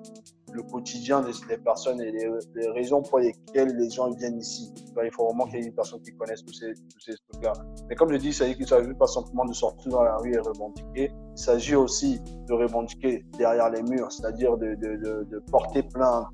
le 0.52 0.64
quotidien 0.64 1.22
des, 1.22 1.58
personnes 1.58 2.02
et 2.02 2.12
les, 2.12 2.70
raisons 2.70 3.02
pour 3.02 3.20
lesquelles 3.20 3.76
les 3.76 3.90
gens 3.90 4.12
viennent 4.12 4.40
ici. 4.40 4.74
Il 5.04 5.12
faut 5.12 5.26
vraiment 5.26 5.46
qu'il 5.46 5.60
y 5.60 5.64
ait 5.64 5.68
une 5.68 5.74
personne 5.74 6.02
qui 6.02 6.16
connaisse 6.16 6.44
tous 6.44 6.54
ces, 6.54 6.74
tous 6.74 7.00
ces 7.00 7.14
trucs-là. 7.30 7.54
Mais 7.90 7.96
comme 7.96 8.12
je 8.12 8.18
dis, 8.18 8.30
il 8.30 8.60
ne 8.60 8.66
s'agit 8.66 8.94
pas 8.94 9.08
simplement 9.08 9.46
de 9.46 9.54
sortir 9.54 9.92
dans 9.92 10.04
la 10.04 10.18
rue 10.18 10.34
et 10.34 10.40
revendiquer. 10.40 11.12
Il 11.12 11.38
s'agit 11.38 11.76
aussi 11.76 12.22
de 12.48 12.54
revendiquer 12.54 13.26
derrière 13.38 13.70
les 13.70 13.84
murs, 13.84 14.12
c'est-à-dire 14.12 14.58
de, 14.58 14.76
de, 14.76 15.24
de, 15.24 15.40
porter 15.52 15.84
plainte, 15.84 16.28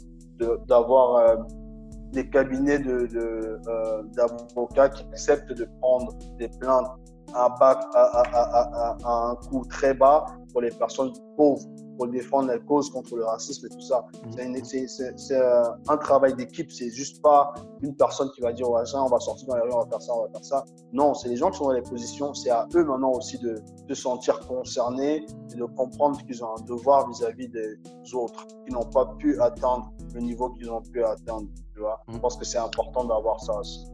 d'avoir 0.67 1.15
euh, 1.15 1.35
des 2.11 2.29
cabinets 2.29 2.79
d'avocats 2.79 4.87
de, 4.87 4.93
euh, 4.93 4.95
qui 4.95 5.03
acceptent 5.11 5.53
de 5.53 5.67
prendre 5.81 6.13
des 6.37 6.49
plaintes 6.49 6.87
à, 7.33 7.45
à, 7.59 8.97
à, 9.03 9.29
un 9.29 9.35
coût 9.35 9.65
très 9.69 9.93
bas 9.93 10.25
pour 10.51 10.61
les 10.61 10.71
personnes 10.71 11.13
pauvres, 11.37 11.65
pour 11.97 12.07
défendre 12.07 12.47
la 12.47 12.59
cause 12.59 12.89
contre 12.89 13.15
le 13.15 13.25
racisme 13.25 13.67
et 13.67 13.69
tout 13.69 13.81
ça. 13.81 14.05
Mhm. 14.25 14.63
C'est 15.17 15.39
un 15.87 15.97
travail 15.97 16.33
d'équipe, 16.35 16.71
c'est 16.71 16.89
juste 16.89 17.21
pas 17.21 17.53
une 17.81 17.95
personne 17.95 18.29
qui 18.31 18.41
va 18.41 18.53
dire 18.53 18.69
on 18.69 18.73
va 19.07 19.19
sortir 19.19 19.47
dans 19.47 19.55
les 19.55 19.61
rues, 19.61 19.73
on 19.73 19.79
va 19.79 19.87
faire 19.87 20.01
ça, 20.01 20.13
on 20.13 20.23
va 20.23 20.29
faire 20.29 20.45
ça. 20.45 20.65
Non, 20.93 21.13
c'est 21.13 21.29
les 21.29 21.35
gens 21.35 21.51
qui 21.51 21.57
sont 21.57 21.65
dans 21.65 21.71
les 21.71 21.81
positions, 21.81 22.33
c'est 22.33 22.49
à 22.49 22.67
eux 22.75 22.83
maintenant 22.83 23.11
aussi 23.11 23.37
de 23.39 23.61
se 23.87 23.95
sentir 23.95 24.39
concernés 24.47 25.25
et 25.51 25.55
de 25.55 25.65
comprendre 25.65 26.19
qu'ils 26.25 26.43
ont 26.43 26.55
un 26.57 26.61
devoir 26.63 27.07
vis-à-vis 27.09 27.49
des 27.49 27.79
autres 28.13 28.47
qui 28.65 28.73
n'ont 28.73 28.89
pas 28.89 29.05
pu 29.17 29.39
atteindre 29.41 29.91
le 30.13 30.21
niveau 30.21 30.49
qu'ils 30.49 30.71
ont 30.71 30.81
pu 30.81 31.03
atteindre. 31.03 31.47
Tu 31.73 31.81
vois 31.81 32.01
Je 32.07 32.13
mhm. 32.13 32.21
pense 32.21 32.37
que 32.37 32.45
c'est 32.45 32.57
important 32.57 33.03
d'avoir 33.03 33.39
ça 33.41 33.59
aussi 33.59 33.85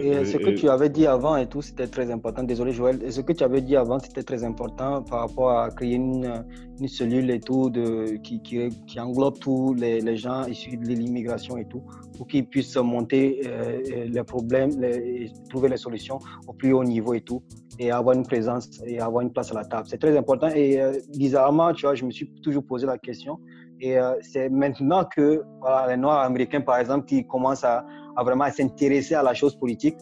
et 0.00 0.24
ce 0.24 0.36
que 0.36 0.50
tu 0.50 0.68
avais 0.68 0.88
dit 0.88 1.06
avant 1.06 1.36
et 1.36 1.46
tout, 1.46 1.62
c'était 1.62 1.86
très 1.86 2.10
important. 2.10 2.42
Désolé 2.42 2.72
Joël. 2.72 3.02
Et 3.02 3.10
ce 3.10 3.20
que 3.20 3.32
tu 3.32 3.42
avais 3.42 3.60
dit 3.60 3.76
avant, 3.76 3.98
c'était 3.98 4.22
très 4.22 4.44
important 4.44 5.02
par 5.02 5.20
rapport 5.20 5.50
à 5.50 5.70
créer 5.70 5.94
une, 5.94 6.44
une 6.78 6.88
cellule 6.88 7.30
et 7.30 7.40
tout 7.40 7.70
de, 7.70 8.16
qui, 8.22 8.42
qui, 8.42 8.68
qui 8.86 9.00
englobe 9.00 9.38
tous 9.38 9.74
les, 9.74 10.00
les, 10.00 10.16
gens 10.16 10.44
issus 10.46 10.76
de 10.76 10.86
l'immigration 10.88 11.56
et 11.56 11.64
tout, 11.64 11.82
pour 12.16 12.26
qu'ils 12.26 12.46
puissent 12.46 12.76
monter 12.76 13.40
euh, 13.46 14.06
les 14.06 14.24
problèmes 14.24 14.82
et 14.84 15.30
trouver 15.48 15.68
les 15.68 15.78
solutions 15.78 16.18
au 16.46 16.52
plus 16.52 16.72
haut 16.72 16.84
niveau 16.84 17.14
et 17.14 17.22
tout, 17.22 17.42
et 17.78 17.90
avoir 17.90 18.16
une 18.16 18.24
présence 18.24 18.68
et 18.86 19.00
avoir 19.00 19.22
une 19.22 19.32
place 19.32 19.50
à 19.52 19.54
la 19.54 19.64
table. 19.64 19.86
C'est 19.88 19.98
très 19.98 20.16
important. 20.16 20.48
Et 20.48 20.80
euh, 20.80 20.92
bizarrement, 21.16 21.72
tu 21.72 21.86
vois, 21.86 21.94
je 21.94 22.04
me 22.04 22.10
suis 22.10 22.30
toujours 22.42 22.64
posé 22.64 22.86
la 22.86 22.98
question. 22.98 23.38
Et 23.84 23.98
euh, 23.98 24.14
c'est 24.20 24.48
maintenant 24.48 25.04
que 25.04 25.42
les 25.88 25.96
Noirs 25.96 26.20
américains, 26.20 26.60
par 26.60 26.78
exemple, 26.78 27.04
qui 27.04 27.26
commencent 27.26 27.64
à 27.64 27.84
vraiment 28.24 28.48
s'intéresser 28.48 29.16
à 29.16 29.24
la 29.24 29.34
chose 29.34 29.56
politique. 29.56 29.96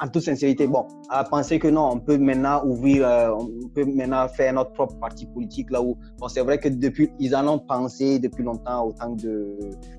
En 0.00 0.06
toute 0.08 0.22
sincérité, 0.22 0.66
bon, 0.66 0.86
à 1.08 1.24
penser 1.24 1.58
que 1.58 1.68
non, 1.68 1.90
on 1.94 1.98
peut 1.98 2.18
maintenant 2.18 2.62
ouvrir, 2.64 3.08
euh, 3.08 3.30
on 3.36 3.68
peut 3.74 3.84
maintenant 3.84 4.28
faire 4.28 4.52
notre 4.52 4.72
propre 4.72 4.94
parti 5.00 5.26
politique 5.26 5.70
là 5.70 5.82
où, 5.82 5.96
bon, 6.18 6.28
c'est 6.28 6.42
vrai 6.42 6.58
que 6.58 6.68
depuis, 6.68 7.10
ils 7.18 7.34
en 7.34 7.48
ont 7.48 7.58
pensé 7.58 8.18
depuis 8.18 8.44
longtemps 8.44 8.84
autant 8.84 9.10
de, 9.10 9.56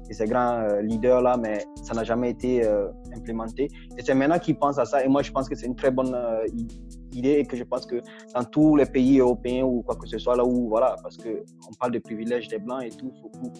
de 0.07 0.13
ces 0.13 0.25
grands 0.25 0.59
euh, 0.59 0.81
leaders 0.81 1.21
là, 1.21 1.35
mais 1.35 1.65
ça 1.83 1.95
n'a 1.95 2.03
jamais 2.03 2.29
été 2.29 2.65
implémenté. 3.13 3.67
Et 3.97 4.03
c'est 4.05 4.13
maintenant 4.13 4.39
qu'ils 4.39 4.57
pensent 4.57 4.79
à 4.79 4.85
ça. 4.85 5.03
Et 5.03 5.09
moi, 5.09 5.21
je 5.21 5.31
pense 5.31 5.49
que 5.49 5.55
c'est 5.55 5.65
une 5.65 5.75
très 5.75 5.91
bonne 5.91 6.15
et 7.25 7.45
que 7.45 7.57
je 7.57 7.63
pense 7.63 7.85
que 7.85 8.01
dans 8.33 8.43
tous 8.43 8.75
les 8.75 8.85
pays 8.85 9.19
européens 9.19 9.63
ou 9.65 9.81
quoi 9.81 9.95
que 9.95 10.07
ce 10.07 10.17
soit, 10.17 10.35
là 10.35 10.45
où, 10.45 10.69
voilà, 10.69 10.95
parce 11.01 11.17
qu'on 11.17 11.73
parle 11.79 11.93
de 11.93 11.99
privilèges 11.99 12.47
des 12.47 12.59
Blancs 12.59 12.83
et 12.83 12.89
tout, 12.89 13.11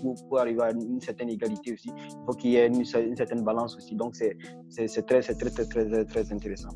pour, 0.02 0.15
pour, 0.30 0.39
arriver 0.39 0.62
à 0.62 0.72
une 0.72 1.02
certaine 1.02 1.30
égalité 1.30 1.74
aussi, 1.74 1.89
il 1.89 2.26
faut 2.26 2.34
qu'il 2.34 2.52
y 2.52 2.56
ait 2.58 2.67
une, 2.67 2.86
certaine 2.86 3.43
balance 3.43 3.76
aussi. 3.76 3.96
Donc, 3.96 4.15
c'est 4.15 4.38
très, 5.06 5.22
très, 5.22 5.36
très, 5.36 5.65
très, 5.65 6.06
très 6.06 6.32
intéressant. 6.32 6.70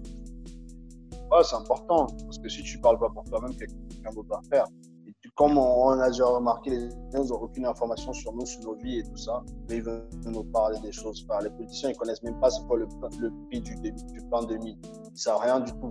Ouais, 1.31 1.43
c'est 1.43 1.55
important, 1.55 2.07
parce 2.25 2.39
que 2.39 2.49
si 2.49 2.61
tu 2.63 2.77
parles 2.79 2.99
pas 2.99 3.09
pour 3.09 3.23
toi-même, 3.23 3.55
quelqu'un 3.55 4.11
d'autre 4.13 4.29
va 4.29 4.41
faire. 4.49 4.65
Comme 5.35 5.57
on, 5.57 5.89
a 5.91 6.09
déjà 6.09 6.25
remarqué, 6.25 6.71
les 6.71 6.89
gens 7.13 7.23
n'ont 7.23 7.41
aucune 7.41 7.65
information 7.65 8.11
sur 8.11 8.33
nous, 8.33 8.45
sur 8.45 8.61
nos 8.61 8.75
vies 8.75 8.99
et 8.99 9.03
tout 9.03 9.15
ça. 9.15 9.43
Mais 9.69 9.77
ils 9.77 9.83
veulent 9.83 10.07
nous 10.25 10.43
parler 10.43 10.79
des 10.81 10.91
choses. 10.91 11.25
les 11.41 11.49
politiciens, 11.49 11.91
ils 11.91 11.95
connaissent 11.95 12.23
même 12.23 12.39
pas 12.39 12.49
ce 12.49 12.59
qu'est 12.61 12.75
le, 12.75 12.87
le 13.19 13.31
prix 13.47 13.61
du, 13.61 13.75
du 13.75 14.21
plan 14.29 14.43
2000. 14.43 14.77
Ils 15.13 15.17
savent 15.17 15.39
rien 15.39 15.59
du 15.61 15.71
tout. 15.71 15.89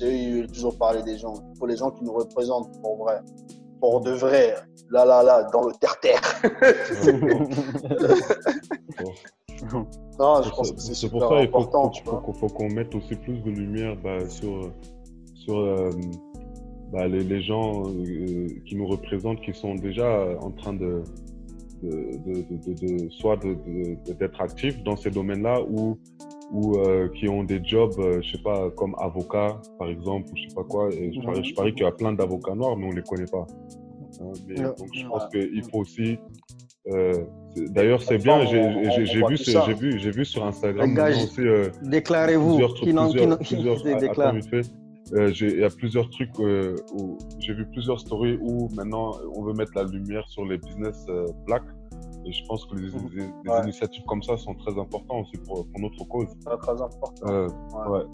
Veulent 0.00 0.46
toujours 0.48 0.76
parler 0.78 1.02
des 1.02 1.18
gens. 1.18 1.34
Il 1.52 1.58
faut 1.58 1.66
les 1.66 1.76
gens 1.76 1.90
qui 1.90 2.04
nous 2.04 2.12
représentent 2.12 2.80
pour 2.80 3.04
vrai. 3.04 3.20
Pour 3.80 4.00
de 4.00 4.12
vrai. 4.12 4.54
Là, 4.90 5.04
là, 5.04 5.22
là, 5.22 5.44
dans 5.52 5.66
le 5.66 5.74
terre-terre. 5.74 6.22
non, 10.18 10.42
je 10.42 10.50
pense 10.50 10.72
que 10.72 10.80
c'est 10.80 10.94
super 10.94 11.20
pour 11.20 11.28
ça, 11.30 11.38
important. 11.38 11.92
Il 11.94 12.02
faut, 12.02 12.20
faut, 12.32 12.48
qu'on 12.48 12.68
mette 12.68 12.92
aussi 12.94 13.14
plus 13.16 13.38
de 13.38 13.50
lumière 13.50 13.96
bah, 14.02 14.28
sur, 14.28 14.70
sur 15.34 15.58
euh, 15.58 15.90
bah, 16.92 17.08
les, 17.08 17.24
les, 17.24 17.42
gens 17.42 17.84
euh, 17.86 18.48
qui 18.66 18.76
nous 18.76 18.86
représentent, 18.86 19.40
qui 19.40 19.54
sont 19.54 19.74
déjà 19.74 20.38
en 20.40 20.50
train 20.50 20.74
de, 20.74 21.02
de, 21.82 22.16
de, 22.24 22.42
de, 22.50 23.04
de 23.04 23.10
soit 23.10 23.38
d'être 24.18 24.40
actifs 24.40 24.82
dans 24.82 24.96
ces 24.96 25.10
domaines-là 25.10 25.62
ou 25.62 25.98
ou 26.52 26.78
euh, 26.78 27.08
qui 27.08 27.28
ont 27.28 27.44
des 27.44 27.60
jobs, 27.64 27.94
euh, 27.98 28.20
je 28.20 28.32
sais 28.32 28.42
pas, 28.42 28.70
comme 28.72 28.94
avocat, 28.98 29.58
par 29.78 29.88
exemple, 29.88 30.28
ou 30.30 30.36
je 30.36 30.48
sais 30.48 30.54
pas 30.54 30.64
quoi. 30.64 30.90
Et 30.92 31.10
je, 31.12 31.20
parie, 31.22 31.42
je 31.42 31.54
parie 31.54 31.72
qu'il 31.72 31.84
y 31.84 31.86
a 31.86 31.92
plein 31.92 32.12
d'avocats 32.12 32.54
noirs, 32.54 32.76
mais 32.76 32.86
on 32.86 32.90
les 32.90 33.02
connaît 33.02 33.24
pas. 33.24 33.46
Hein, 34.20 34.32
mais, 34.46 34.56
donc 34.56 34.88
je 34.92 35.06
pense 35.06 35.26
qu'il 35.28 35.62
faut 35.70 35.78
aussi. 35.78 36.18
Euh, 36.88 37.24
D'ailleurs, 37.56 38.02
c'est 38.02 38.18
bien. 38.18 38.44
J'ai 38.44 38.68
vu, 38.68 39.36
j'ai 39.36 39.74
vu, 39.74 39.98
j'ai 39.98 40.10
vu 40.10 40.24
sur 40.24 40.44
Instagram 40.44 40.94
aussi. 40.98 41.40
Euh, 41.40 41.70
Déclarez-vous. 41.82 42.58
Plusieurs, 42.58 42.74
plusieurs, 42.74 43.78
il 45.10 45.58
y 45.58 45.64
a 45.64 45.70
plusieurs 45.70 46.08
trucs 46.10 46.38
où 46.38 47.18
j'ai 47.38 47.54
vu 47.54 47.66
plusieurs 47.66 48.00
stories 48.00 48.38
où 48.40 48.68
maintenant 48.74 49.12
on 49.34 49.42
veut 49.42 49.52
mettre 49.52 49.72
la 49.74 49.84
lumière 49.84 50.26
sur 50.28 50.44
les 50.44 50.58
business 50.58 51.06
black 51.46 51.62
et 52.24 52.32
je 52.32 52.44
pense 52.46 52.64
que 52.66 52.76
les, 52.76 52.88
mhm. 52.88 53.62
initiatives 53.64 54.04
comme 54.06 54.22
ça 54.22 54.36
sont 54.36 54.54
très 54.54 54.78
importantes 54.78 55.26
aussi 55.26 55.42
pour, 55.44 55.66
pour 55.66 55.80
notre 55.80 56.04
cause. 56.04 56.28
Très 56.44 56.80
important. 56.80 57.26
Euh, 57.26 57.48
ouais. 57.88 58.04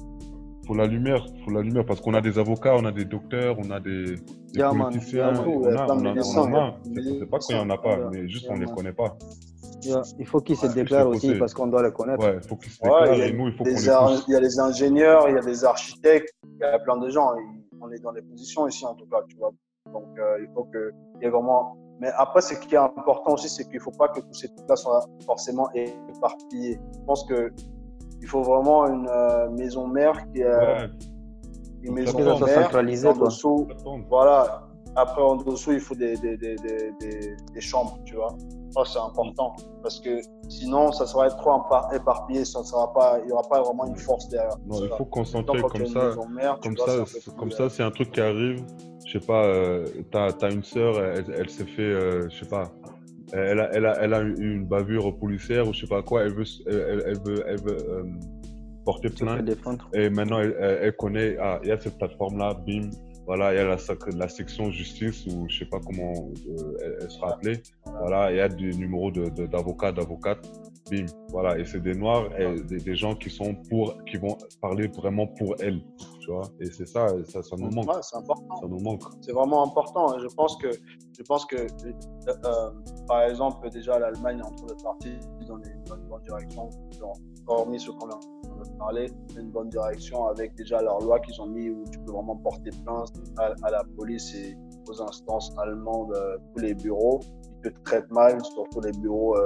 La 0.77 0.87
lumière, 0.87 1.25
pour 1.45 1.53
la 1.53 1.63
lumière, 1.63 1.87
parce 1.87 2.01
qu'on 2.03 2.13
a 2.13 2.21
des 2.21 2.39
avocats, 2.39 2.75
on 2.77 2.85
a 2.85 2.93
des 2.93 3.07
docteurs, 3.07 3.57
on 3.59 3.71
a 3.71 3.81
des, 3.81 4.17
des 4.53 4.63
politiciens, 4.63 5.33
on, 5.39 5.65
a, 5.65 5.87
on, 5.87 6.05
a, 6.05 6.21
on 6.37 6.55
a, 6.55 6.77
C'est 6.95 7.31
pas 7.31 7.39
qu'il 7.39 7.57
n'y 7.57 7.63
en 7.63 7.71
a 7.71 7.79
pas, 7.79 7.97
mais 8.13 8.29
juste 8.29 8.47
on 8.51 8.57
ne 8.59 8.67
les 8.67 8.73
connaît 8.73 8.93
pas. 8.93 9.17
Il 10.19 10.27
faut 10.27 10.41
qu'ils 10.41 10.57
se 10.57 10.67
déclarent 10.67 11.09
aussi 11.09 11.35
parce 11.35 11.55
qu'on 11.55 11.67
doit 11.67 11.83
les 11.83 11.93
connaître. 11.93 12.25
Ouais, 12.25 12.39
il 12.43 12.49
faut 12.49 12.57
qu'ils 12.57 12.73
se 12.73 12.83
déclarent 12.83 13.13
et 13.13 13.33
nous, 13.33 13.49
il 13.49 13.53
faut 13.55 13.65
qu'on 13.65 13.71
les 13.71 13.85
Il 14.29 14.33
y 14.33 14.37
a 14.37 14.41
les 14.41 14.61
ingénieurs, 14.61 15.29
il 15.29 15.35
y 15.35 15.39
a 15.39 15.43
des 15.43 15.65
architectes, 15.65 16.33
il 16.45 16.59
y 16.61 16.65
a 16.65 16.79
plein 16.79 16.97
de 16.97 17.09
gens. 17.09 17.33
On 17.81 17.91
est 17.91 18.01
dans 18.01 18.13
les 18.13 18.23
positions 18.23 18.67
ici 18.67 18.85
en 18.85 18.95
tout 18.95 19.07
cas, 19.07 19.23
tu 19.29 19.37
vois. 19.37 19.53
Donc 19.93 20.19
euh, 20.19 20.39
il 20.41 20.49
faut 20.55 20.65
qu'il 20.65 21.23
y 21.23 21.27
ait 21.27 21.31
vraiment 21.31 21.77
Mais 22.01 22.11
après, 22.17 22.41
ce 22.41 22.55
qui 22.55 22.75
est 22.75 22.79
important 22.79 23.35
aussi, 23.35 23.49
c'est 23.49 23.65
qu'il 23.65 23.77
ne 23.77 23.81
faut 23.81 23.93
pas 23.93 24.09
que 24.09 24.21
tous 24.21 24.35
ces 24.35 24.49
trucs-là 24.49 24.77
soient 24.77 25.07
forcément 25.25 25.71
éparpillés. 25.73 26.79
Je 26.95 27.05
pense 27.07 27.27
qu'il 27.27 28.29
faut 28.29 28.43
vraiment 28.43 28.87
une 28.87 29.09
euh, 29.09 29.49
maison 29.51 29.87
mère 29.87 30.15
qui 30.33 30.43
est 30.43 30.91
une 31.83 31.95
maison 31.95 32.19
mère 32.19 32.39
centralisée. 32.39 33.09
voilà. 34.09 34.68
Après, 34.99 35.23
en 35.23 35.37
dessous, 35.37 35.73
il 35.73 35.81
faut 35.81 35.95
des, 35.95 36.17
des, 36.17 36.37
des, 36.37 36.57
des 37.55 37.61
chambres, 37.61 37.99
tu 38.05 38.17
vois. 38.17 38.37
Ça, 38.71 38.83
c'est 38.85 38.99
important. 38.99 39.55
Parce 39.83 40.01
que 40.01 40.21
sinon, 40.49 40.93
ça 40.93 41.07
serait 41.07 41.31
trop 41.31 41.63
éparpillé. 41.95 42.45
Ça 42.45 42.63
sera 42.65 42.93
pas, 42.93 43.19
il 43.21 43.27
n'y 43.27 43.33
aura 43.33 43.49
pas 43.49 43.63
vraiment 43.63 43.87
une 43.87 43.97
force 43.97 44.29
derrière. 44.29 44.57
Non, 44.67 44.83
il 44.83 44.91
faut 44.91 45.05
concentrer 45.07 45.63
comme 45.63 45.87
ça. 45.87 46.11
comme 46.63 46.77
ça, 46.77 47.05
comme 47.39 47.51
ça, 47.51 47.71
c'est 47.71 47.83
un 47.83 47.91
truc 47.91 48.13
qui 48.13 48.21
arrive 48.21 48.63
je 49.09 49.19
sais 49.19 49.27
pas, 49.27 49.47
euh, 49.47 49.87
tu 50.11 50.19
as, 50.19 50.51
une 50.53 50.63
sœur, 50.63 51.03
elle, 51.03 51.49
s'est 51.49 51.65
fait, 51.65 51.83
euh, 51.83 52.29
je 52.29 52.41
sais 52.41 52.49
pas, 52.49 52.71
elle 53.33 53.59
a, 53.59 53.71
elle, 53.73 53.87
a, 53.87 53.95
elle 54.03 54.13
a 54.13 54.21
une 54.21 54.67
bavure 54.67 55.17
policière 55.19 55.67
ou 55.67 55.73
je 55.73 55.81
sais 55.81 55.87
pas 55.87 56.03
quoi, 56.03 56.25
elle 56.25 56.35
veut, 56.35 56.45
elle, 56.67 57.19
veut, 57.25 57.43
elle 57.47 57.61
veut 57.63 57.91
euh, 57.91 58.03
porter 58.85 59.09
plainte. 59.09 59.49
Et 59.95 60.11
maintenant, 60.11 60.41
elle, 60.41 60.95
connaît, 60.97 61.39
ah, 61.41 61.59
il 61.63 61.71
y 61.71 61.73
a 61.73 61.81
cette 61.81 61.97
plateforme-là, 61.97 62.55
bim, 62.67 62.91
voilà, 63.29 63.53
il 63.53 63.57
y 63.57 63.61
a 63.61 63.65
la, 63.65 63.77
la 64.17 64.29
section 64.31 64.71
justice 64.71 65.27
ou 65.27 65.47
je 65.51 65.59
sais 65.59 65.67
pas 65.67 65.81
comment 65.81 66.31
elle, 66.81 67.11
sera 67.11 67.35
appelée. 67.35 67.63
Voilà, 67.85 68.33
il 68.33 68.39
y 68.39 68.41
a 68.41 68.49
des 68.49 68.73
numéros 68.73 69.11
d'avocats, 69.11 69.93
de, 69.93 70.01
d'avocates 70.01 70.51
bim, 70.91 71.05
voilà. 71.29 71.59
Et 71.59 71.67
c'est 71.67 71.81
des 71.81 71.95
noirs, 71.95 72.31
et 72.41 72.59
des, 72.63 72.97
gens 72.97 73.15
qui 73.15 73.29
sont 73.29 73.55
pour, 73.69 74.03
qui 74.07 74.17
vont 74.17 74.35
parler 74.63 74.89
vraiment 74.89 75.27
pour 75.27 75.57
elles, 75.61 75.83
tu 76.21 76.31
vois. 76.31 76.49
Et 76.59 76.73
c'est 76.73 76.87
ça, 76.87 77.07
ça, 77.25 77.43
ça 77.43 77.57
nous 77.57 77.69
manque. 77.69 77.91
c'est 78.01 78.17
important. 78.17 78.57
Ça 78.63 78.67
nous 78.67 78.81
manque. 78.81 79.03
C'est 79.21 79.33
vraiment 79.33 79.63
important. 79.63 80.19
Je 80.19 80.35
pense 80.35 80.57
que, 80.57 80.71
je 80.71 81.23
pense 81.25 81.45
que, 81.45 81.57
euh, 81.57 81.93
euh, 82.29 82.71
par 83.07 83.25
exemple, 83.25 83.69
déjà 83.69 83.99
l'Allemagne 83.99 84.39
est 84.39 84.43
en 84.43 84.55
train 84.55 84.69
de 84.69 84.83
partir 84.83 85.13
dans, 85.47 85.57
les, 85.57 85.71
une 85.71 86.09
bonne 86.09 86.23
direction, 86.23 86.71
hormis 87.47 87.79
ce 87.79 87.91
qu'on 87.91 88.09
a 88.09 88.19
parlé, 88.79 89.07
une 89.37 89.51
bonne 89.51 89.69
direction 89.69 90.27
avec 90.27 90.55
déjà 90.55 90.83
leur 90.83 91.01
loi 91.01 91.21
qu'ils 91.21 91.41
ont 91.41 91.47
mis 91.47 91.71
où 91.71 91.85
tu 91.91 91.99
peux 92.01 92.13
vraiment 92.13 92.37
porter 92.37 92.71
plainte 92.85 93.13
à, 93.39 93.71
la 93.71 93.83
police 93.97 94.35
et 94.35 94.57
aux 94.89 95.03
instances 95.03 95.53
allemandes, 95.59 96.13
euh, 96.15 96.37
tous 96.55 96.63
les 96.63 96.75
bureaux 96.75 97.21
qui 97.63 97.71
te 97.71 97.83
traitent 97.85 98.11
mal, 98.11 98.43
surtout 98.45 98.81
les 98.81 98.93
bureaux 98.93 99.37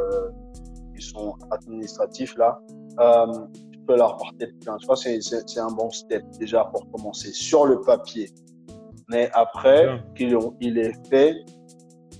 qui 0.95 1.03
sont 1.05 1.35
administratifs 1.51 2.37
là, 2.37 2.61
euh, 3.01 3.27
tu 3.73 3.79
peux 3.81 3.97
leur 3.97 4.17
porter 4.17 4.49
plainte. 4.61 4.81
Je 4.83 4.87
pense 4.87 5.05
que 5.05 5.21
c'est 5.21 5.61
un 5.61 5.71
bon 5.71 5.91
step 5.91 6.25
déjà 6.39 6.65
pour 6.65 6.91
commencer 6.91 7.33
sur 7.33 7.67
le 7.67 7.81
papier. 7.81 8.29
Mais 9.09 9.31
après 9.33 10.03
qu'il 10.15 10.37
il 10.61 10.79
est 10.79 11.09
fait, 11.09 11.35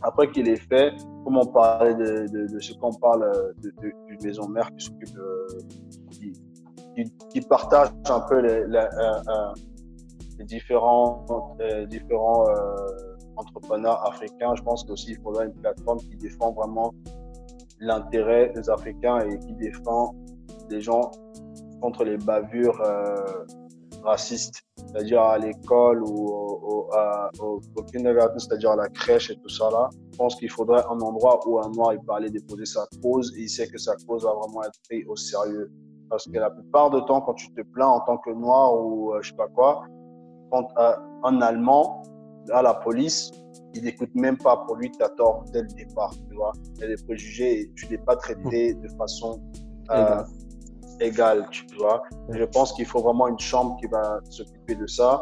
après 0.03 0.31
qu'il 0.31 0.49
est 0.49 0.69
fait, 0.69 0.93
comme 1.25 1.39
on 1.39 1.47
parlait 1.47 1.95
de, 1.95 2.59
ce 2.59 2.73
qu'on 2.75 2.93
parle 2.93 3.55
d'une 3.59 4.19
maison 4.23 4.49
mère 4.49 4.71
qui 4.77 4.85
s'occupe 4.85 5.17
qui, 6.95 7.13
qui, 7.31 7.41
partage 7.41 7.89
un 8.09 8.21
peu 8.21 8.41
les, 8.41 8.51
euh, 8.51 8.87
euh, 9.29 10.45
différents, 10.45 11.25
différents 11.89 12.47
entrepreneurs 13.37 14.05
africains. 14.07 14.55
Je 14.57 14.63
pense 14.63 14.85
qu'aussi 14.85 15.13
il 15.13 15.21
faudra 15.21 15.45
une 15.45 15.55
plateforme 15.55 15.99
qui 15.99 16.17
défend 16.17 16.53
vraiment 16.53 16.93
l'intérêt 17.81 18.53
des 18.55 18.69
Africains 18.71 19.21
et 19.21 19.39
qui 19.39 19.55
défend 19.55 20.15
les 20.71 20.81
gens 20.81 21.11
contre 21.81 22.05
les 22.05 22.17
bavures 22.17 22.81
euh, 22.81 23.45
racistes, 24.05 24.63
c'est-à-dire 24.77 25.21
à, 25.21 25.39
l'école 25.39 26.03
ou 26.03 26.29
au, 26.29 26.89
au, 27.41 27.61
au, 27.77 27.83
kindergarten, 27.83 28.39
c'est-à-dire 28.39 28.71
à 28.71 28.77
la 28.77 28.89
crèche 28.89 29.31
et 29.31 29.37
tout 29.37 29.49
ça 29.49 29.69
là. 29.71 29.91
Je 30.13 30.17
pense 30.17 30.37
qu'il 30.37 30.51
faudrait 30.51 30.83
un 30.89 31.01
endroit 31.01 31.41
où 31.47 31.59
un 31.59 31.71
noir 31.71 31.93
il 31.93 32.01
peut 32.01 32.13
aller 32.13 32.31
déposer 32.31 32.65
sa 32.65 32.87
cause 33.03 33.33
et 33.37 33.43
il 33.43 33.49
sait 33.49 33.67
que 33.67 33.79
sa 33.79 33.95
cause 34.07 34.25
va 34.25 34.33
vraiment 34.33 34.63
être 34.63 34.79
prise 34.89 35.05
au 35.09 35.17
sérieux. 35.17 35.71
Parce 36.13 36.27
que 36.27 36.39
la 36.39 36.51
plupart 36.51 36.91
du 36.91 37.03
temps, 37.07 37.23
quand 37.23 37.33
tu 37.33 37.51
te 37.55 37.63
plains 37.63 37.89
en 37.89 38.01
tant 38.01 38.19
que 38.19 38.29
noir 38.29 38.79
ou 38.79 39.15
euh, 39.15 39.23
je 39.23 39.31
sais 39.31 39.37
pas 39.37 39.49
quoi, 39.49 39.87
quand 40.51 40.69
euh, 40.77 40.93
un 41.25 41.41
Allemand, 41.41 42.03
à 42.53 42.61
la 42.61 42.75
police, 42.75 43.31
il 43.73 43.85
n'écoute 43.85 44.11
même 44.15 44.37
pas. 44.37 44.59
Pour 44.59 44.77
lui, 44.77 44.91
tu 44.91 45.03
as 45.03 45.09
tort 45.09 45.43
dès 45.55 45.63
le 45.63 45.69
départ. 45.69 46.13
Tu 46.29 46.35
vois, 46.35 46.53
il 46.75 46.81
y 46.83 46.85
a 46.85 46.89
des 46.89 47.03
préjugés 47.03 47.61
et 47.61 47.73
tu 47.77 47.89
n'es 47.89 47.97
pas 47.97 48.15
traité 48.17 48.75
de 48.75 48.89
façon 48.99 49.41
euh, 49.91 50.23
égale. 51.01 51.49
Tu 51.51 51.65
vois, 51.79 52.03
je 52.29 52.45
pense 52.45 52.75
qu'il 52.75 52.85
faut 52.85 53.01
vraiment 53.01 53.29
une 53.29 53.39
chambre 53.39 53.79
qui 53.81 53.87
va 53.87 54.21
s'occuper 54.29 54.75
de 54.75 54.87
ça 54.87 55.19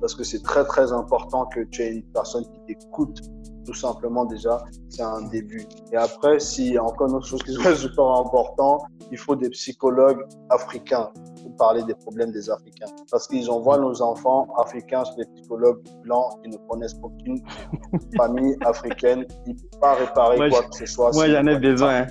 parce 0.00 0.14
que 0.14 0.24
c'est 0.24 0.42
très 0.42 0.64
très 0.64 0.94
important 0.94 1.44
que 1.44 1.60
tu 1.60 1.82
aies 1.82 1.96
une 1.96 2.12
personne 2.14 2.44
qui 2.44 2.74
t'écoute 2.74 3.20
tout 3.66 3.74
simplement 3.74 4.24
déjà, 4.24 4.64
c'est 4.88 5.02
un 5.02 5.22
début. 5.22 5.66
Et 5.92 5.96
après, 5.96 6.38
s'il 6.38 6.72
y 6.72 6.78
a 6.78 6.84
encore 6.84 7.08
une 7.08 7.16
autre 7.16 7.26
chose 7.26 7.42
qui 7.42 7.50
est 7.66 7.74
super 7.74 8.04
important, 8.04 8.78
il 9.10 9.18
faut 9.18 9.34
des 9.36 9.50
psychologues 9.50 10.24
africains 10.50 11.10
pour 11.42 11.56
parler 11.56 11.82
des 11.84 11.94
problèmes 11.94 12.32
des 12.32 12.50
Africains. 12.50 12.86
Parce 13.10 13.28
qu'ils 13.28 13.50
envoient 13.50 13.78
nos 13.78 14.02
enfants 14.02 14.46
africains 14.58 15.04
sur 15.04 15.16
des 15.16 15.24
psychologues 15.34 15.82
blancs 16.02 16.42
qui 16.42 16.50
ne 16.50 16.56
connaissent 16.68 16.96
aucune 17.02 17.40
famille 18.16 18.56
africaine, 18.64 19.26
qui 19.44 19.50
ne 19.50 19.54
peuvent 19.54 19.80
pas 19.80 19.94
réparer 19.94 20.50
quoi 20.50 20.62
que 20.62 20.76
ce 20.76 20.86
soit. 20.86 21.12
Moi, 21.14 21.28
j'en 21.28 21.46
ai 21.46 21.58
besoin. 21.58 22.06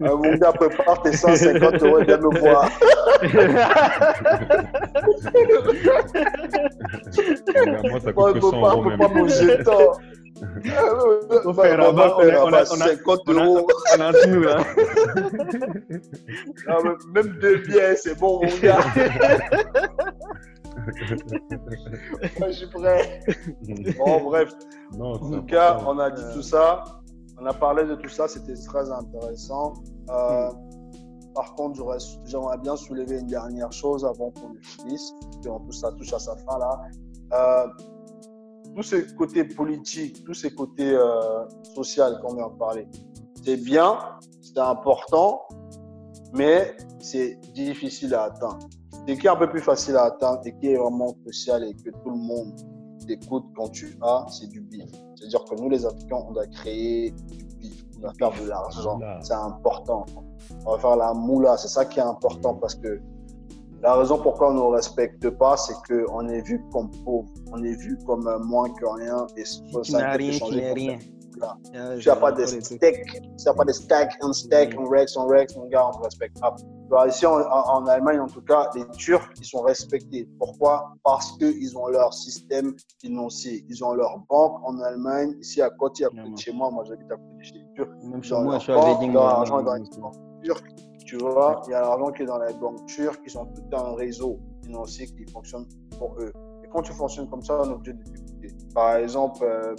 Mon 0.00 0.34
gars, 0.36 0.52
prépare 0.52 1.02
tes 1.02 1.12
150 1.12 1.82
euros 1.82 1.98
et 1.98 2.04
viens 2.04 2.18
me 2.18 2.38
voir. 2.38 2.70
Moi, 7.90 8.00
ça 8.00 8.12
coûte 8.12 8.34
que 8.34 8.40
100 8.40 8.56
euros 8.56 8.84
même. 8.84 8.98
Pas 8.98 9.08
bouger 9.08 9.58
tant. 9.64 9.92
On 11.44 11.54
fait 11.54 11.74
rabat, 11.74 12.16
on 12.44 12.52
a 12.52 12.64
50 12.64 13.28
euros. 13.28 13.66
On 13.96 14.00
a 14.00 14.12
tout 14.12 14.40
là. 14.40 14.58
Même 17.14 17.38
deux 17.40 17.58
biens, 17.58 17.94
c'est 17.96 18.18
bon, 18.18 18.40
mon 18.42 18.58
gars. 18.60 18.78
je 22.46 22.52
suis 22.52 22.66
prêt. 22.68 23.20
Bon, 23.98 24.22
bref. 24.24 24.52
en 25.00 25.18
tout 25.18 25.42
cas, 25.42 25.78
on 25.86 25.98
a 25.98 26.10
dit 26.10 26.22
tout 26.34 26.42
ça. 26.42 26.84
On 27.40 27.46
a 27.46 27.52
parlé 27.52 27.84
de 27.84 27.94
tout 27.94 28.08
ça, 28.08 28.26
c'était 28.26 28.54
très 28.54 28.90
intéressant. 28.90 29.74
Euh, 30.10 30.50
par 31.34 31.54
contre, 31.54 31.80
j'aimerais 32.24 32.58
bien 32.58 32.74
soulever 32.74 33.20
une 33.20 33.28
dernière 33.28 33.70
chose 33.70 34.04
avant 34.04 34.32
qu'on 34.32 34.54
le 34.54 34.60
finisse, 34.60 35.12
et 35.44 35.48
en 35.48 35.60
plus 35.60 35.74
ça 35.74 35.92
touche 35.92 36.12
à 36.12 36.18
sa 36.18 36.34
fin 36.36 36.58
là. 36.58 36.80
Euh, 37.32 37.66
tous 38.74 38.82
ces 38.82 39.06
côtés 39.14 39.44
politiques, 39.44 40.24
tous 40.24 40.34
ces 40.34 40.54
côtés 40.54 40.92
euh, 40.92 41.48
sociaux 41.74 42.04
qu'on 42.22 42.34
vient 42.34 42.48
de 42.48 42.58
parler, 42.58 42.86
c'est 43.44 43.56
bien, 43.56 43.98
c'est 44.40 44.58
important, 44.58 45.42
mais 46.34 46.76
c'est 47.00 47.38
difficile 47.54 48.14
à 48.14 48.24
atteindre. 48.24 48.68
Ce 49.06 49.14
qui 49.14 49.26
est 49.26 49.30
un 49.30 49.36
peu 49.36 49.48
plus 49.48 49.60
facile 49.60 49.96
à 49.96 50.04
atteindre 50.04 50.40
et 50.44 50.54
qui 50.58 50.68
est 50.68 50.76
vraiment 50.76 51.14
crucial 51.24 51.64
et 51.64 51.74
que 51.74 51.90
tout 51.90 52.10
le 52.10 52.16
monde 52.16 52.52
écoute 53.08 53.44
quand 53.56 53.68
tu 53.70 53.96
as, 54.02 54.26
c'est 54.28 54.48
du 54.48 54.60
bif. 54.60 54.90
C'est-à-dire 55.16 55.44
que 55.44 55.54
nous, 55.54 55.68
les 55.68 55.84
Africains, 55.84 56.24
on 56.28 56.32
doit 56.32 56.46
créer 56.46 57.10
du 57.10 57.44
bif, 57.44 57.84
on 57.96 58.00
doit 58.00 58.12
faire 58.14 58.42
de 58.42 58.48
l'argent. 58.48 59.00
C'est 59.22 59.32
important. 59.32 60.04
On 60.66 60.72
va 60.72 60.78
faire 60.78 60.96
la 60.96 61.14
moula, 61.14 61.56
c'est 61.56 61.68
ça 61.68 61.84
qui 61.84 61.98
est 61.98 62.02
important 62.02 62.54
parce 62.54 62.74
que 62.74 63.00
la 63.82 63.94
raison 63.94 64.18
pourquoi 64.18 64.50
on 64.50 64.54
ne 64.54 64.58
nous 64.58 64.68
respecte 64.70 65.28
pas, 65.30 65.56
c'est 65.56 65.74
qu'on 65.86 66.28
est 66.28 66.42
vu 66.42 66.62
comme 66.72 66.90
pauvre, 67.04 67.28
on 67.52 67.62
est 67.62 67.76
vu 67.76 67.96
comme 68.06 68.28
moins 68.44 68.68
que 68.70 68.84
rien 68.84 69.26
et 69.36 69.44
ça 69.44 70.12
rien, 70.12 70.32
changer. 70.32 70.72
Rien. 70.72 70.98
Tu 72.00 72.08
n'as 72.08 72.16
pas 72.16 72.32
de 72.32 72.44
steak, 72.44 73.04
tu 73.04 73.44
n'as 73.46 73.54
pas 73.54 73.64
de 73.64 73.72
steak, 73.72 74.08
un 74.22 74.32
steak, 74.32 74.74
un 74.74 74.88
rex, 74.88 75.16
un 75.16 75.26
rex, 75.26 75.56
mon 75.56 75.66
gars, 75.66 75.88
on 75.94 75.98
ne 75.98 76.04
respecte 76.04 76.38
pas. 76.40 77.06
Ici 77.06 77.26
en, 77.26 77.38
en, 77.40 77.86
Allemagne, 77.86 78.18
en 78.18 78.26
tout 78.26 78.40
cas, 78.42 78.70
les 78.74 78.84
Turcs, 78.96 79.30
ils 79.38 79.44
sont 79.44 79.60
respectés. 79.60 80.28
Pourquoi? 80.38 80.94
Parce 81.04 81.36
qu'ils 81.38 81.76
ont 81.76 81.88
leur 81.88 82.12
système 82.14 82.74
financier. 83.00 83.64
Ils 83.68 83.84
ont 83.84 83.92
leur 83.92 84.18
banque 84.28 84.58
en 84.64 84.80
Allemagne. 84.80 85.34
Ici 85.40 85.60
à 85.60 85.70
côté, 85.70 86.06
à 86.06 86.08
côté 86.08 86.30
de 86.30 86.38
chez 86.38 86.52
moi, 86.52 86.70
moi 86.70 86.84
j'habite 86.88 87.12
à 87.12 87.16
côté 87.16 87.36
de 87.38 87.44
chez 87.44 87.54
les 87.54 87.72
Turcs. 87.74 87.90
Même 88.04 88.22
chez 88.22 88.34
moi, 88.34 88.58
je 88.58 88.64
suis 88.64 88.72
à 88.72 88.80
Veding. 88.80 89.12
L'argent 89.12 89.62
dans 89.62 89.74
les 89.74 89.84
banques 90.00 90.16
turques. 90.42 90.74
Tu 91.08 91.16
vois, 91.16 91.62
il 91.66 91.70
y 91.70 91.74
a 91.74 91.80
l'argent 91.80 92.12
qui 92.12 92.22
est 92.22 92.26
dans 92.26 92.38
les 92.38 92.52
banques 92.52 92.84
turques. 92.84 93.22
Ils 93.24 93.38
ont 93.38 93.46
tout 93.46 93.74
un 93.74 93.94
réseau 93.94 94.38
financier 94.62 95.06
qui 95.06 95.24
fonctionne 95.32 95.64
pour 95.98 96.14
eux. 96.18 96.30
Et 96.62 96.68
quand 96.68 96.82
tu 96.82 96.92
fonctionnes 96.92 97.30
comme 97.30 97.40
ça, 97.40 97.62
on 97.62 97.70
est 97.70 97.72
obligé 97.72 97.94
de 97.94 98.02
t'écouter. 98.02 98.48
Par 98.74 98.96
exemple, 98.96 99.42
euh, 99.42 99.74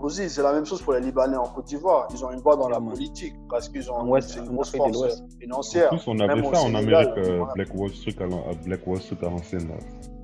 aussi, 0.00 0.30
c'est 0.30 0.42
la 0.42 0.54
même 0.54 0.64
chose 0.64 0.80
pour 0.80 0.94
les 0.94 1.00
Libanais 1.00 1.36
en 1.36 1.44
Côte 1.44 1.66
d'Ivoire. 1.66 2.08
Ils 2.14 2.24
ont 2.24 2.30
une 2.30 2.40
voix 2.40 2.56
dans 2.56 2.70
la 2.70 2.80
politique 2.80 3.34
parce 3.50 3.68
qu'ils 3.68 3.92
ont 3.92 4.00
une 4.00 4.06
grosse 4.46 4.74
force 4.74 5.22
financière. 5.38 5.92
En 5.92 5.96
plus, 5.96 6.08
on 6.08 6.18
avait 6.18 6.42
ça 6.42 6.62
en 6.62 6.74
Amérique, 6.74 7.18
euh, 7.18 7.44
Black 7.54 7.74
Wall 7.74 7.90
Street 7.90 8.16
à, 8.20 8.54
Black 8.64 8.86
Wall 8.86 8.98
Street 9.02 9.18
à 9.20 9.28
l'ancienne. 9.28 9.68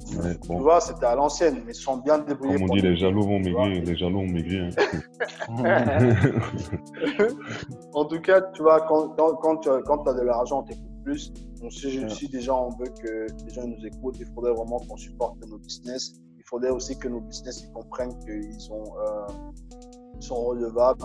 Tu 0.09 0.53
vois, 0.53 0.81
c'était 0.81 1.07
à 1.07 1.14
l'ancienne, 1.14 1.62
mais 1.66 1.73
ils 1.73 1.75
sont 1.75 1.97
bien 1.99 2.19
débrouillés. 2.19 2.55
Comme 2.55 2.71
on 2.71 2.75
dit, 2.75 2.81
les 2.81 2.97
jaloux 2.97 3.23
vont 3.23 3.38
maigrir, 3.40 3.83
les 3.85 3.97
jaloux 3.97 4.21
ont 4.21 4.27
maigri. 4.27 4.59
Hein. 4.59 4.71
en 7.95 8.05
tout 8.05 8.21
cas, 8.21 8.40
tu 8.40 8.62
vois, 8.62 8.83
quand, 8.83 9.16
quand, 9.16 9.59
tu 9.59 9.69
as 9.69 10.14
de 10.14 10.23
l'argent, 10.23 10.62
tu 10.62 10.75
écoutes 10.75 11.03
plus. 11.05 11.33
Donc, 11.61 11.73
si, 11.73 12.09
si 12.11 12.29
déjà 12.29 12.55
on 12.55 12.71
veut 12.71 12.92
que 13.03 13.27
les 13.47 13.53
gens 13.53 13.66
nous 13.66 13.85
écoutent, 13.85 14.16
il 14.21 14.27
faudrait 14.35 14.53
vraiment 14.53 14.79
qu'on 14.79 14.97
supporte 14.97 15.45
nos 15.47 15.59
business 15.59 16.21
faudrait 16.47 16.71
aussi 16.71 16.97
que 16.97 17.09
nos 17.09 17.21
business 17.21 17.62
ils 17.62 17.73
comprennent 17.73 18.16
qu'ils 18.21 18.61
sont, 18.61 18.85
euh, 18.99 19.27
sont 20.21 20.45
redevables 20.47 21.05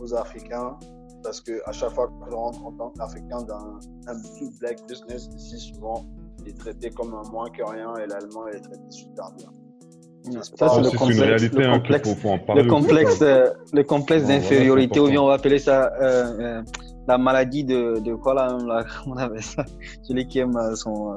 aux 0.00 0.14
Africains 0.14 0.78
parce 1.22 1.40
qu'à 1.40 1.72
chaque 1.72 1.92
fois 1.92 2.08
que 2.08 2.30
je 2.30 2.34
rentre 2.34 2.64
en 2.64 2.72
tant 2.72 2.90
qu'Africain 2.90 3.42
dans 3.42 3.78
un 4.06 4.14
black 4.60 4.86
business, 4.86 5.28
ici, 5.34 5.58
souvent, 5.58 6.04
il 6.46 6.50
est 6.50 6.58
traité 6.58 6.90
comme 6.90 7.14
un 7.14 7.28
moins 7.30 7.50
que 7.50 7.62
rien 7.62 7.94
et 7.96 8.06
l'allemand 8.06 8.46
est 8.48 8.60
traité 8.60 8.90
super 8.90 9.30
bien. 9.36 9.48
Ça, 10.56 10.68
c'est 10.68 10.80
le 10.80 10.98
complexe, 10.98 11.42
le 11.44 11.70
complexe, 11.70 12.08
le 12.48 12.64
complexe, 12.64 13.22
euh, 13.22 13.50
le 13.72 13.82
complexe 13.84 14.26
d'infériorité, 14.26 14.98
ou 14.98 15.08
bien 15.08 15.22
on 15.22 15.28
va 15.28 15.34
appeler 15.34 15.60
ça 15.60 15.92
euh, 16.00 16.40
euh, 16.40 16.62
la 17.06 17.16
maladie 17.16 17.62
de, 17.62 18.00
de 18.00 18.14
quoi 18.14 18.34
là, 18.34 18.58
on 19.06 19.16
avait 19.16 19.40
ça, 19.40 19.64
celui 20.02 20.26
qui 20.26 20.40
aime 20.40 20.58
son, 20.74 21.14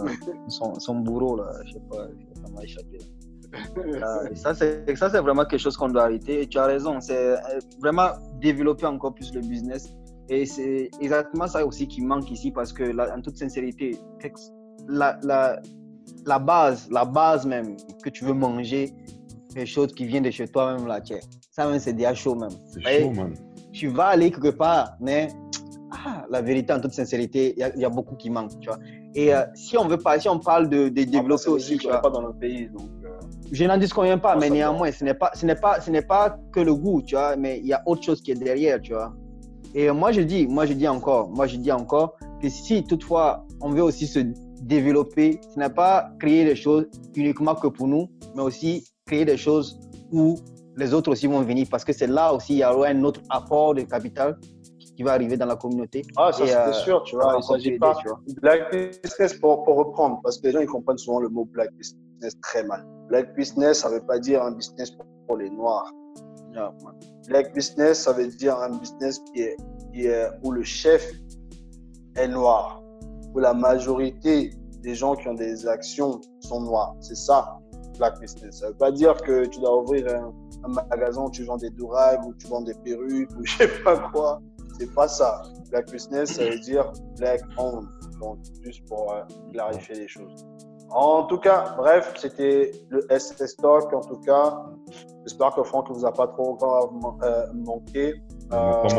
son, 0.47 0.75
son, 0.75 0.95
bourreau 0.99 1.37
là, 1.37 1.51
je 1.65 1.73
sais 1.73 1.81
pas, 1.89 2.07
ça 2.35 2.53
m'a 2.53 2.63
échappé. 2.63 2.99
ça, 4.35 4.53
c'est, 4.53 4.95
ça, 4.95 5.09
c'est 5.09 5.21
vraiment 5.21 5.45
quelque 5.45 5.61
chose 5.61 5.75
qu'on 5.75 5.89
doit 5.89 6.03
arrêter. 6.03 6.43
Et 6.43 6.47
tu 6.47 6.59
as 6.59 6.65
raison, 6.65 6.99
c'est 6.99 7.33
vraiment 7.81 8.09
développer 8.39 8.85
encore 8.85 9.15
plus 9.15 9.33
le 9.33 9.41
business. 9.41 9.91
Et 10.29 10.45
c'est 10.45 10.91
exactement 11.01 11.47
ça 11.47 11.65
aussi 11.65 11.87
qui 11.87 12.01
manque 12.01 12.29
ici 12.29 12.51
parce 12.51 12.71
que, 12.71 12.83
là, 12.83 13.11
en 13.17 13.21
toute 13.21 13.37
sincérité, 13.37 13.97
la, 14.89 15.19
la, 15.23 15.61
la 16.25 16.39
base, 16.39 16.89
la 16.91 17.05
base 17.05 17.45
même 17.45 17.77
que 18.03 18.09
tu 18.09 18.25
veux 18.25 18.33
manger, 18.33 18.93
quelque 19.53 19.67
chose 19.67 19.93
qui 19.93 20.05
vient 20.05 20.21
de 20.21 20.31
chez 20.31 20.47
toi-même 20.47 20.87
là, 20.87 20.99
tiens. 21.01 21.19
Ça 21.51 21.67
même, 21.67 21.79
c'est 21.79 21.93
déjà 21.93 22.13
chaud 22.13 22.35
même. 22.35 22.49
C'est 22.73 23.01
chaud, 23.01 23.11
man. 23.11 23.33
Tu 23.71 23.87
vas 23.87 24.07
aller 24.07 24.31
quelque 24.31 24.49
part, 24.49 24.95
mais 24.99 25.29
ah, 25.91 26.25
la 26.29 26.41
vérité, 26.41 26.73
en 26.73 26.79
toute 26.79 26.93
sincérité, 26.93 27.55
il 27.57 27.81
y, 27.81 27.85
a 27.85 27.89
beaucoup 27.89 28.15
qui 28.15 28.29
manque, 28.29 28.59
tu 28.59 28.69
vois. 28.69 28.79
Et 29.15 29.33
euh, 29.33 29.43
si 29.53 29.77
on 29.77 29.87
veut 29.87 29.97
pas, 29.97 30.19
si 30.19 30.29
on 30.29 30.39
parle 30.39 30.69
de, 30.69 30.89
de 30.89 31.03
développer 31.03 31.49
aussi, 31.49 31.77
tu 31.77 31.87
vois. 31.87 32.01
pas 32.01 32.09
dans 32.09 32.21
le 32.21 32.33
pays, 32.33 32.69
donc. 32.69 32.89
Euh, 33.03 33.09
Je 33.51 33.65
n'en 33.65 33.77
disconviens 33.77 34.17
pas, 34.17 34.35
mais 34.35 34.49
néanmoins, 34.49 34.91
ce 34.91 35.03
n'est 35.03 35.13
pas, 35.13 35.31
ce 35.33 35.45
n'est 35.45 35.55
pas, 35.55 35.81
ce 35.81 35.89
n'est 35.91 36.03
pas 36.03 36.37
que 36.51 36.59
le 36.59 36.73
goût, 36.75 37.01
tu 37.01 37.15
vois, 37.15 37.35
mais 37.35 37.59
il 37.59 37.67
y 37.67 37.73
a 37.73 37.81
autre 37.85 38.03
chose 38.03 38.21
qui 38.21 38.31
est 38.31 38.35
derrière, 38.35 38.79
tu 38.81 38.93
vois. 38.93 39.13
Et 39.75 39.91
moi, 39.91 40.11
je 40.11 40.21
dis, 40.21 40.47
moi, 40.47 40.65
je 40.65 40.73
dis 40.73 40.87
encore, 40.87 41.29
moi, 41.29 41.47
je 41.47 41.57
dis 41.57 41.71
encore 41.71 42.15
que 42.41 42.49
si 42.49 42.83
toutefois 42.83 43.45
on 43.61 43.69
veut 43.69 43.83
aussi 43.83 44.07
se 44.07 44.19
développer, 44.61 45.39
ce 45.53 45.59
n'est 45.59 45.69
pas 45.69 46.11
créer 46.19 46.45
des 46.45 46.55
choses 46.55 46.87
uniquement 47.15 47.55
que 47.55 47.67
pour 47.67 47.87
nous, 47.87 48.09
mais 48.35 48.41
aussi 48.41 48.85
créer 49.05 49.25
des 49.25 49.37
choses 49.37 49.79
où 50.11 50.37
les 50.77 50.93
autres 50.93 51.11
aussi 51.11 51.27
vont 51.27 51.41
venir 51.41 51.67
parce 51.69 51.83
que 51.83 51.93
c'est 51.93 52.07
là 52.07 52.33
aussi 52.33 52.53
il 52.53 52.59
y 52.59 52.65
aura 52.65 52.87
un 52.87 53.03
autre 53.03 53.21
apport 53.29 53.73
de 53.75 53.81
capital 53.81 54.37
qui 54.95 55.03
va 55.03 55.13
arriver 55.13 55.37
dans 55.37 55.45
la 55.45 55.55
communauté. 55.55 56.01
Ah, 56.17 56.31
ça 56.31 56.45
c'est 56.45 56.55
euh, 56.55 56.73
sûr, 56.73 57.03
tu 57.03 57.15
vois. 57.15 57.35
Il 57.37 57.43
s'agit 57.43 57.77
pas. 57.77 57.97
Black 58.41 58.71
business, 58.71 59.33
pour, 59.39 59.63
pour, 59.63 59.77
reprendre, 59.77 60.19
parce 60.23 60.37
que 60.37 60.47
les 60.47 60.53
gens 60.53 60.59
ils 60.59 60.67
comprennent 60.67 60.97
souvent 60.97 61.21
le 61.21 61.29
mot 61.29 61.45
black 61.45 61.71
business 61.75 62.37
très 62.41 62.63
mal. 62.63 62.85
Black 63.07 63.33
business, 63.35 63.79
ça 63.79 63.89
veut 63.89 64.05
pas 64.05 64.19
dire 64.19 64.43
un 64.43 64.51
business 64.51 64.91
pour 65.25 65.37
les 65.37 65.49
noirs. 65.49 65.89
black 67.27 67.53
business, 67.53 68.01
ça 68.01 68.11
veut 68.11 68.27
dire 68.27 68.57
un 68.57 68.77
business 68.77 69.19
qui 69.19 69.41
est, 69.41 69.55
qui 69.93 70.07
est, 70.07 70.27
où 70.43 70.51
le 70.51 70.63
chef 70.63 71.09
est 72.17 72.27
noir 72.27 72.81
la 73.39 73.53
majorité 73.53 74.51
des 74.81 74.95
gens 74.95 75.15
qui 75.15 75.27
ont 75.27 75.33
des 75.33 75.67
actions 75.67 76.21
sont 76.41 76.61
noirs. 76.61 76.95
C'est 77.01 77.17
ça, 77.17 77.59
black 77.97 78.19
business. 78.19 78.59
Ça 78.59 78.67
ne 78.67 78.71
veut 78.71 78.77
pas 78.77 78.91
dire 78.91 79.15
que 79.15 79.45
tu 79.45 79.59
dois 79.59 79.81
ouvrir 79.81 80.07
un, 80.15 80.33
magasin 80.89 81.23
où 81.23 81.31
tu 81.31 81.43
vends 81.43 81.57
des 81.57 81.69
durags, 81.69 82.25
ou 82.25 82.33
tu 82.33 82.47
vends 82.47 82.61
des 82.61 82.73
perruques, 82.73 83.29
ou 83.37 83.45
je 83.45 83.57
sais 83.57 83.83
pas 83.83 83.97
quoi. 84.11 84.41
C'est 84.77 84.93
pas 84.93 85.07
ça. 85.07 85.41
Black 85.69 85.91
business, 85.91 86.33
ça 86.33 86.45
veut 86.45 86.59
dire 86.59 86.91
black 87.17 87.41
owned. 87.57 87.87
Donc, 88.21 88.39
juste 88.63 88.85
pour 88.87 89.11
euh, 89.11 89.21
clarifier 89.51 89.95
les 89.95 90.07
choses. 90.07 90.45
En 90.91 91.23
tout 91.23 91.37
cas, 91.37 91.75
bref, 91.77 92.13
c'était 92.17 92.71
le 92.89 93.05
SS 93.09 93.57
Talk. 93.57 93.93
En 93.93 94.01
tout 94.01 94.19
cas, 94.21 94.65
j'espère 95.23 95.53
que 95.53 95.63
Franck 95.63 95.89
ne 95.89 95.95
vous 95.95 96.05
a 96.05 96.11
pas 96.11 96.27
trop 96.27 96.53
encore 96.53 96.93
euh, 97.23 97.45
manqué. 97.53 98.15
Euh, 98.51 98.55
on 98.55 98.87
a 98.87 98.91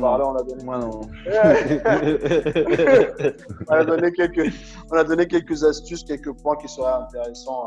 parlé, 0.00 0.24
on 0.24 0.36
a 0.36 0.42
donné. 0.42 0.62
on, 3.68 3.72
a 3.72 3.84
donné 3.84 4.12
quelques, 4.12 4.54
on 4.92 4.96
a 4.96 5.02
donné 5.02 5.26
quelques 5.26 5.64
astuces, 5.64 6.04
quelques 6.04 6.32
points 6.34 6.54
qui 6.56 6.68
seraient 6.68 6.92
intéressants 6.92 7.66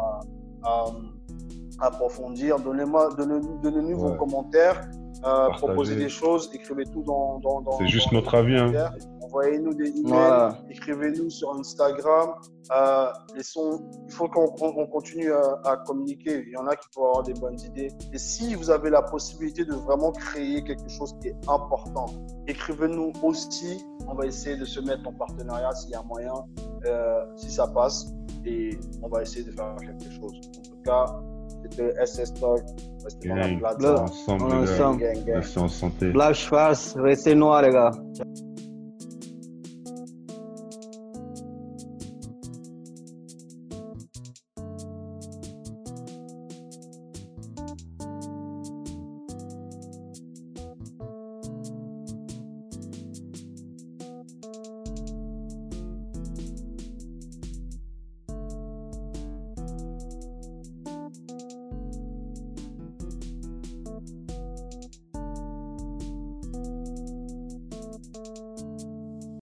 à, 0.63 0.86
approfondir. 1.82 2.58
Donnez-moi, 2.60 3.10
donnez-nous 3.17 3.97
vos 3.97 4.15
commentaires. 4.15 4.88
Euh, 5.25 5.49
proposez 5.58 5.97
des 5.97 6.08
choses, 6.08 6.49
écrivez 6.53 6.86
tout 6.86 7.03
dans. 7.03 7.39
dans, 7.39 7.60
dans 7.62 7.77
C'est 7.77 7.88
juste 7.88 8.13
notre 8.13 8.36
avis. 8.36 8.58
Hein. 8.58 8.71
Envoyez-nous 9.30 9.76
des 9.76 9.96
emails, 9.96 10.54
écrivez-nous 10.72 11.30
sur 11.30 11.54
Instagram. 11.54 12.32
Euh, 12.72 13.08
il 13.36 13.44
faut 14.12 14.28
qu'on 14.28 14.88
continue 14.88 15.32
à, 15.32 15.78
communiquer. 15.86 16.44
Il 16.48 16.54
y 16.54 16.58
en 16.58 16.65
a 16.65 16.76
qui 16.76 16.88
peuvent 16.96 17.06
avoir 17.06 17.24
des 17.24 17.34
bonnes 17.34 17.60
idées. 17.60 17.89
Et 18.12 18.18
si 18.18 18.56
vous 18.56 18.72
avez 18.72 18.89
la 18.89 19.04
possibilité 19.04 19.65
de 19.65 19.74
vraiment 19.74 20.12
créer 20.12 20.63
quelque 20.63 20.89
chose 20.89 21.15
qui 21.22 21.28
est 21.28 21.36
important, 21.48 22.08
écrivez-nous 22.48 23.13
aussi. 23.22 23.86
On 24.08 24.15
va 24.15 24.26
essayer 24.26 24.58
de 24.58 24.65
se 24.65 24.80
mettre 24.80 25.08
en 25.08 25.13
partenariat 25.13 25.72
s'il 25.74 25.92
y 25.92 25.96
a 25.96 26.02
moyen, 26.02 26.34
euh, 26.86 27.26
si 27.36 27.52
ça 27.52 27.68
passe. 27.68 28.08
Et 28.46 28.80
on 29.04 29.10
va 29.10 29.22
essayer 29.22 29.46
de 29.46 29.52
faire 29.52 29.76
quelque 29.76 30.12
chose. 30.12 30.42
En 30.58 30.62
tout 30.62 30.82
cas, 30.84 31.06
c'était 31.62 31.94
SS 32.04 32.34
Talk. 32.34 32.62
Restez 33.04 33.30
dans 33.30 33.36
la 33.36 33.48
plateforme. 33.58 34.04
Ensemble, 34.06 34.54
ensemble. 34.54 35.04
Restez 35.28 35.60
en 35.60 35.68
santé. 35.68 36.12
Black 36.12 36.34
Schwarz, 36.34 36.96
restez 36.98 37.36
noir, 37.36 37.62
les 37.62 37.70
gars. 37.72 37.92